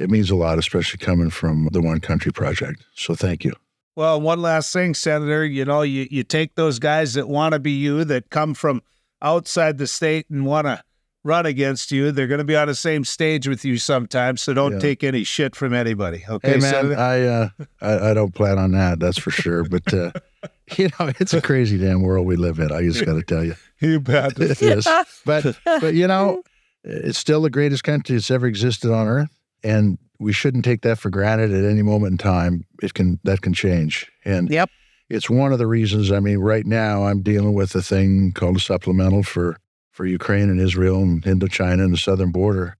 it 0.00 0.10
means 0.10 0.30
a 0.30 0.34
lot, 0.34 0.58
especially 0.58 0.98
coming 0.98 1.30
from 1.30 1.68
the 1.70 1.80
One 1.80 2.00
Country 2.00 2.32
Project. 2.32 2.84
So 2.94 3.14
thank 3.14 3.44
you. 3.44 3.52
Well, 3.94 4.20
one 4.20 4.42
last 4.42 4.72
thing, 4.72 4.94
Senator. 4.94 5.44
You 5.44 5.64
know, 5.64 5.82
you 5.82 6.08
you 6.10 6.24
take 6.24 6.56
those 6.56 6.80
guys 6.80 7.14
that 7.14 7.28
want 7.28 7.52
to 7.52 7.60
be 7.60 7.72
you, 7.72 8.02
that 8.04 8.30
come 8.30 8.54
from 8.54 8.82
outside 9.22 9.78
the 9.78 9.86
state 9.86 10.26
and 10.28 10.44
want 10.44 10.66
to 10.66 10.82
run 11.24 11.46
against 11.46 11.92
you. 11.92 12.12
They're 12.12 12.26
going 12.26 12.38
to 12.38 12.44
be 12.44 12.56
on 12.56 12.68
the 12.68 12.74
same 12.74 13.04
stage 13.04 13.46
with 13.48 13.64
you 13.64 13.78
sometimes, 13.78 14.40
so 14.40 14.54
don't 14.54 14.74
yeah. 14.74 14.78
take 14.78 15.04
any 15.04 15.24
shit 15.24 15.54
from 15.54 15.74
anybody. 15.74 16.24
Okay, 16.28 16.52
hey 16.52 16.58
man, 16.58 16.94
I, 16.94 17.26
uh, 17.26 17.48
I, 17.80 18.10
I 18.10 18.14
don't 18.14 18.34
plan 18.34 18.58
on 18.58 18.72
that. 18.72 19.00
That's 19.00 19.18
for 19.18 19.30
sure. 19.30 19.64
But 19.64 19.92
uh, 19.92 20.12
you 20.76 20.88
know, 20.98 21.12
it's 21.20 21.34
a 21.34 21.40
crazy 21.40 21.78
damn 21.78 22.02
world 22.02 22.26
we 22.26 22.36
live 22.36 22.58
in. 22.58 22.72
I 22.72 22.82
just 22.82 23.04
got 23.04 23.14
to 23.14 23.22
tell 23.22 23.44
you, 23.44 23.54
you 23.80 24.00
bet 24.00 24.32
it 24.40 24.60
is. 24.62 24.88
But 25.24 25.58
but 25.64 25.94
you 25.94 26.06
know, 26.06 26.42
it's 26.84 27.18
still 27.18 27.42
the 27.42 27.50
greatest 27.50 27.84
country 27.84 28.16
that's 28.16 28.30
ever 28.30 28.46
existed 28.46 28.92
on 28.92 29.06
earth, 29.06 29.30
and 29.62 29.98
we 30.18 30.32
shouldn't 30.32 30.64
take 30.64 30.82
that 30.82 30.98
for 30.98 31.10
granted 31.10 31.52
at 31.52 31.64
any 31.64 31.82
moment 31.82 32.12
in 32.12 32.18
time. 32.18 32.64
It 32.82 32.94
can 32.94 33.20
that 33.24 33.42
can 33.42 33.52
change, 33.52 34.10
and 34.24 34.50
yep. 34.50 34.70
It's 35.12 35.28
one 35.28 35.52
of 35.52 35.58
the 35.58 35.66
reasons. 35.66 36.12
I 36.12 36.20
mean, 36.20 36.38
right 36.38 36.64
now 36.64 37.02
I'm 37.02 37.20
dealing 37.20 37.52
with 37.52 37.74
a 37.74 37.82
thing 37.82 38.30
called 38.30 38.58
a 38.58 38.60
supplemental 38.60 39.24
for 39.24 39.56
for 39.90 40.06
Ukraine 40.06 40.50
and 40.50 40.60
Israel 40.60 41.02
and 41.02 41.22
Indochina 41.22 41.84
and 41.84 41.92
the 41.92 41.98
southern 41.98 42.30
border. 42.30 42.76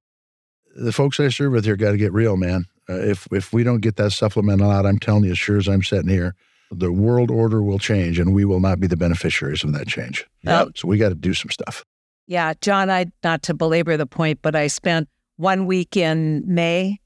The 0.76 0.92
folks 0.92 1.18
I 1.18 1.28
serve 1.28 1.52
with 1.52 1.64
here 1.64 1.76
got 1.76 1.92
to 1.92 1.96
get 1.96 2.12
real, 2.12 2.36
man. 2.36 2.66
Uh, 2.88 2.94
if 2.94 3.26
if 3.32 3.52
we 3.52 3.64
don't 3.64 3.80
get 3.80 3.96
that 3.96 4.12
supplemental 4.12 4.70
out, 4.70 4.86
I'm 4.86 4.98
telling 4.98 5.24
you, 5.24 5.32
as 5.32 5.38
sure 5.38 5.58
as 5.58 5.68
I'm 5.68 5.82
sitting 5.82 6.08
here, 6.08 6.34
the 6.70 6.92
world 6.92 7.30
order 7.30 7.62
will 7.62 7.78
change, 7.78 8.18
and 8.18 8.34
we 8.34 8.44
will 8.44 8.60
not 8.60 8.80
be 8.80 8.86
the 8.86 8.96
beneficiaries 8.96 9.64
of 9.64 9.72
that 9.72 9.88
change. 9.88 10.26
Yeah. 10.42 10.66
so 10.74 10.88
we 10.88 10.98
got 10.98 11.10
to 11.10 11.14
do 11.14 11.34
some 11.34 11.50
stuff. 11.50 11.84
Yeah, 12.26 12.54
Jon. 12.60 12.90
I 12.90 13.06
not 13.24 13.42
to 13.44 13.54
belabor 13.54 13.96
the 13.96 14.06
point, 14.06 14.40
but 14.42 14.54
I 14.54 14.68
spent 14.68 15.08
one 15.36 15.66
week 15.66 15.96
in 15.96 16.44
May 16.46 17.00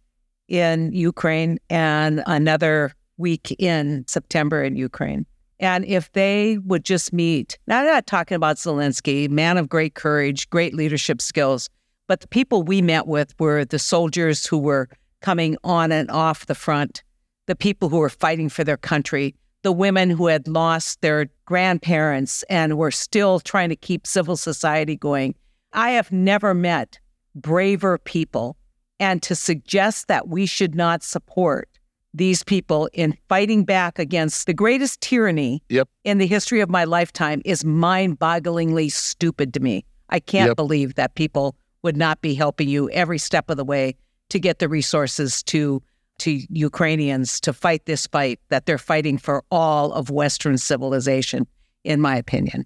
in 0.48 0.92
Ukraine 0.92 1.58
and 1.70 2.22
another 2.26 2.94
week 3.16 3.54
in 3.58 4.04
September 4.06 4.62
in 4.62 4.76
Ukraine. 4.76 5.26
And 5.60 5.84
if 5.84 6.12
they 6.12 6.58
would 6.58 6.84
just 6.84 7.12
meet, 7.12 7.58
now 7.66 7.80
I'm 7.80 7.86
not 7.86 8.06
talking 8.06 8.34
about 8.36 8.56
Zelensky, 8.56 9.28
man 9.28 9.56
of 9.56 9.68
great 9.68 9.94
courage, 9.94 10.50
great 10.50 10.74
leadership 10.74 11.22
skills, 11.22 11.70
but 12.06 12.20
the 12.20 12.28
people 12.28 12.62
we 12.62 12.82
met 12.82 13.06
with 13.06 13.34
were 13.38 13.64
the 13.64 13.78
soldiers 13.78 14.46
who 14.46 14.58
were 14.58 14.88
coming 15.20 15.56
on 15.64 15.90
and 15.92 16.10
off 16.10 16.46
the 16.46 16.54
front, 16.54 17.02
the 17.46 17.56
people 17.56 17.88
who 17.88 17.98
were 17.98 18.10
fighting 18.10 18.48
for 18.48 18.64
their 18.64 18.76
country, 18.76 19.34
the 19.62 19.72
women 19.72 20.10
who 20.10 20.26
had 20.26 20.46
lost 20.46 21.00
their 21.00 21.26
grandparents 21.46 22.42
and 22.50 22.76
were 22.76 22.90
still 22.90 23.40
trying 23.40 23.70
to 23.70 23.76
keep 23.76 24.06
civil 24.06 24.36
society 24.36 24.96
going. 24.96 25.34
I 25.72 25.90
have 25.90 26.12
never 26.12 26.52
met 26.52 26.98
braver 27.34 27.98
people. 27.98 28.56
And 29.00 29.22
to 29.24 29.34
suggest 29.34 30.06
that 30.08 30.28
we 30.28 30.46
should 30.46 30.74
not 30.74 31.02
support 31.02 31.68
these 32.14 32.44
people 32.44 32.88
in 32.92 33.16
fighting 33.28 33.64
back 33.64 33.98
against 33.98 34.46
the 34.46 34.54
greatest 34.54 35.00
tyranny 35.00 35.62
Yep. 35.68 35.88
in 36.04 36.18
the 36.18 36.26
history 36.26 36.60
of 36.60 36.70
my 36.70 36.84
lifetime 36.84 37.42
is 37.44 37.64
mind 37.64 38.18
bogglingly 38.20 38.90
stupid 38.90 39.52
to 39.54 39.60
me. 39.60 39.84
I 40.08 40.20
can't 40.20 40.48
Yep. 40.50 40.56
believe 40.56 40.94
that 40.94 41.14
people 41.16 41.56
would 41.82 41.96
not 41.96 42.20
be 42.22 42.34
helping 42.34 42.68
you 42.68 42.88
every 42.90 43.18
step 43.18 43.50
of 43.50 43.56
the 43.56 43.64
way 43.64 43.96
to 44.30 44.38
get 44.38 44.58
the 44.60 44.68
resources 44.68 45.42
to 45.44 45.82
to 46.20 46.40
Ukrainians 46.48 47.40
to 47.40 47.52
fight 47.52 47.86
this 47.86 48.06
fight 48.06 48.38
that 48.48 48.66
they're 48.66 48.78
fighting 48.78 49.18
for 49.18 49.42
all 49.50 49.92
of 49.92 50.10
Western 50.10 50.56
civilization, 50.56 51.44
in 51.82 52.00
my 52.00 52.16
opinion. 52.16 52.64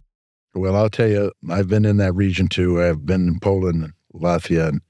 Well, 0.54 0.76
I'll 0.76 0.90
tell 0.90 1.08
you, 1.08 1.32
I've 1.48 1.66
been 1.66 1.86
in 1.86 1.96
that 1.96 2.12
region 2.14 2.48
too. 2.48 2.82
I've 2.82 3.06
been 3.06 3.26
in 3.26 3.40
Poland, 3.40 3.84
and 3.84 3.92
Latvia, 4.14 4.68
and 4.68 4.80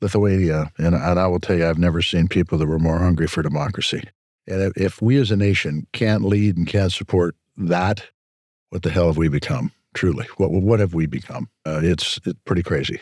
Lithuania, 0.00 0.70
and, 0.78 0.94
and 0.94 1.18
I 1.18 1.26
will 1.26 1.40
tell 1.40 1.56
you, 1.56 1.66
I've 1.66 1.78
never 1.78 2.02
seen 2.02 2.28
people 2.28 2.58
that 2.58 2.66
were 2.66 2.78
more 2.78 2.98
hungry 2.98 3.26
for 3.26 3.42
democracy. 3.42 4.02
And 4.46 4.62
if, 4.62 4.76
if 4.76 5.02
we 5.02 5.16
as 5.16 5.30
a 5.30 5.36
nation 5.36 5.86
can't 5.92 6.24
lead 6.24 6.56
and 6.56 6.66
can't 6.66 6.92
support 6.92 7.34
that, 7.56 8.04
what 8.70 8.82
the 8.82 8.90
hell 8.90 9.06
have 9.06 9.16
we 9.16 9.28
become? 9.28 9.72
Truly, 9.94 10.26
what 10.36 10.50
what 10.50 10.78
have 10.78 10.92
we 10.92 11.06
become? 11.06 11.48
Uh, 11.64 11.80
it's 11.82 12.20
it's 12.26 12.38
pretty 12.44 12.62
crazy. 12.62 13.00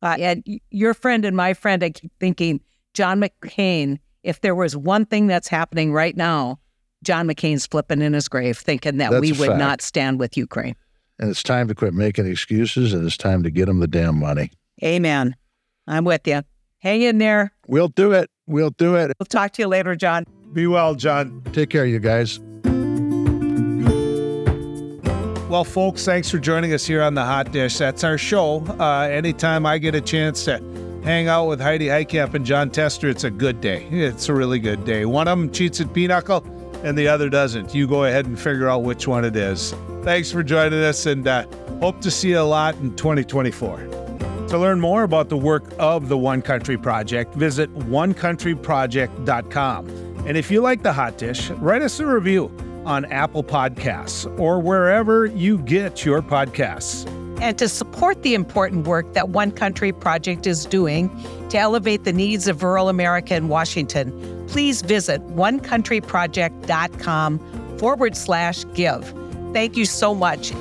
Uh, 0.00 0.16
and 0.20 0.44
your 0.70 0.94
friend 0.94 1.24
and 1.24 1.36
my 1.36 1.52
friend, 1.52 1.82
I 1.82 1.90
keep 1.90 2.12
thinking, 2.20 2.60
John 2.94 3.20
McCain, 3.20 3.98
if 4.22 4.40
there 4.40 4.54
was 4.54 4.76
one 4.76 5.04
thing 5.04 5.26
that's 5.26 5.48
happening 5.48 5.92
right 5.92 6.16
now, 6.16 6.60
John 7.02 7.26
McCain's 7.26 7.66
flipping 7.66 8.00
in 8.00 8.12
his 8.12 8.28
grave 8.28 8.56
thinking 8.56 8.98
that 8.98 9.10
That's 9.10 9.20
we 9.20 9.32
would 9.32 9.48
fact. 9.48 9.58
not 9.58 9.82
stand 9.82 10.20
with 10.20 10.36
Ukraine. 10.36 10.76
And 11.18 11.28
it's 11.28 11.42
time 11.42 11.66
to 11.66 11.74
quit 11.74 11.94
making 11.94 12.26
excuses, 12.26 12.92
and 12.94 13.04
it's 13.04 13.16
time 13.16 13.42
to 13.42 13.50
get 13.50 13.66
them 13.66 13.80
the 13.80 13.88
damn 13.88 14.20
money. 14.20 14.52
Amen. 14.84 15.34
I'm 15.88 16.04
with 16.04 16.26
you. 16.26 16.42
Hang 16.80 17.02
in 17.02 17.18
there. 17.18 17.52
We'll 17.66 17.88
do 17.88 18.12
it. 18.12 18.30
We'll 18.46 18.70
do 18.70 18.94
it. 18.94 19.12
We'll 19.18 19.26
talk 19.26 19.52
to 19.54 19.62
you 19.62 19.68
later, 19.68 19.96
Jon. 19.96 20.24
Be 20.52 20.66
well, 20.66 20.94
Jon. 20.94 21.42
Take 21.52 21.70
care, 21.70 21.86
you 21.86 21.98
guys. 21.98 22.38
Well, 25.48 25.64
folks, 25.64 26.04
thanks 26.04 26.30
for 26.30 26.38
joining 26.38 26.74
us 26.74 26.86
here 26.86 27.02
on 27.02 27.14
the 27.14 27.24
Hot 27.24 27.50
Dish. 27.52 27.78
That's 27.78 28.04
our 28.04 28.18
show. 28.18 28.64
Uh, 28.78 29.08
anytime 29.10 29.64
I 29.64 29.78
get 29.78 29.94
a 29.94 30.00
chance 30.00 30.44
to 30.44 30.58
hang 31.02 31.28
out 31.28 31.46
with 31.46 31.58
Heidi 31.58 31.86
Heitkamp 31.86 32.34
and 32.34 32.44
Jon 32.44 32.70
Tester, 32.70 33.08
it's 33.08 33.24
a 33.24 33.30
good 33.30 33.60
day. 33.62 33.86
It's 33.90 34.28
a 34.28 34.34
really 34.34 34.58
good 34.58 34.84
day. 34.84 35.06
One 35.06 35.26
of 35.26 35.38
them 35.38 35.50
cheats 35.50 35.80
at 35.80 35.94
Pinochle 35.94 36.44
and 36.84 36.98
the 36.98 37.08
other 37.08 37.30
doesn't. 37.30 37.74
You 37.74 37.88
go 37.88 38.04
ahead 38.04 38.26
and 38.26 38.38
figure 38.38 38.68
out 38.68 38.82
which 38.82 39.08
one 39.08 39.24
it 39.24 39.36
is. 39.36 39.74
Thanks 40.02 40.30
for 40.30 40.42
joining 40.42 40.80
us 40.80 41.06
and 41.06 41.26
uh, 41.26 41.46
hope 41.80 42.00
to 42.02 42.10
see 42.10 42.30
you 42.30 42.40
a 42.40 42.42
lot 42.42 42.74
in 42.76 42.94
2024. 42.96 44.07
To 44.48 44.58
learn 44.58 44.80
more 44.80 45.02
about 45.02 45.28
the 45.28 45.36
work 45.36 45.64
of 45.78 46.08
the 46.08 46.16
One 46.16 46.40
Country 46.40 46.78
Project, 46.78 47.34
visit 47.34 47.70
onecountryproject.com. 47.80 49.88
And 50.26 50.38
if 50.38 50.50
you 50.50 50.62
like 50.62 50.82
the 50.82 50.94
hot 50.94 51.18
dish, 51.18 51.50
write 51.50 51.82
us 51.82 52.00
a 52.00 52.06
review 52.06 52.50
on 52.86 53.04
Apple 53.06 53.42
Podcasts 53.44 54.26
or 54.40 54.58
wherever 54.58 55.26
you 55.26 55.58
get 55.58 56.02
your 56.04 56.22
podcasts. 56.22 57.06
And 57.42 57.58
to 57.58 57.68
support 57.68 58.22
the 58.22 58.32
important 58.34 58.86
work 58.86 59.12
that 59.12 59.28
One 59.28 59.52
Country 59.52 59.92
Project 59.92 60.46
is 60.46 60.64
doing 60.64 61.10
to 61.50 61.58
elevate 61.58 62.04
the 62.04 62.14
needs 62.14 62.48
of 62.48 62.62
rural 62.62 62.88
America 62.88 63.34
and 63.34 63.50
Washington, 63.50 64.46
please 64.48 64.80
visit 64.80 65.20
onecountryproject.com 65.28 67.78
forward 67.78 68.16
slash 68.16 68.64
give. 68.72 69.14
Thank 69.52 69.76
you 69.76 69.84
so 69.84 70.14
much. 70.14 70.54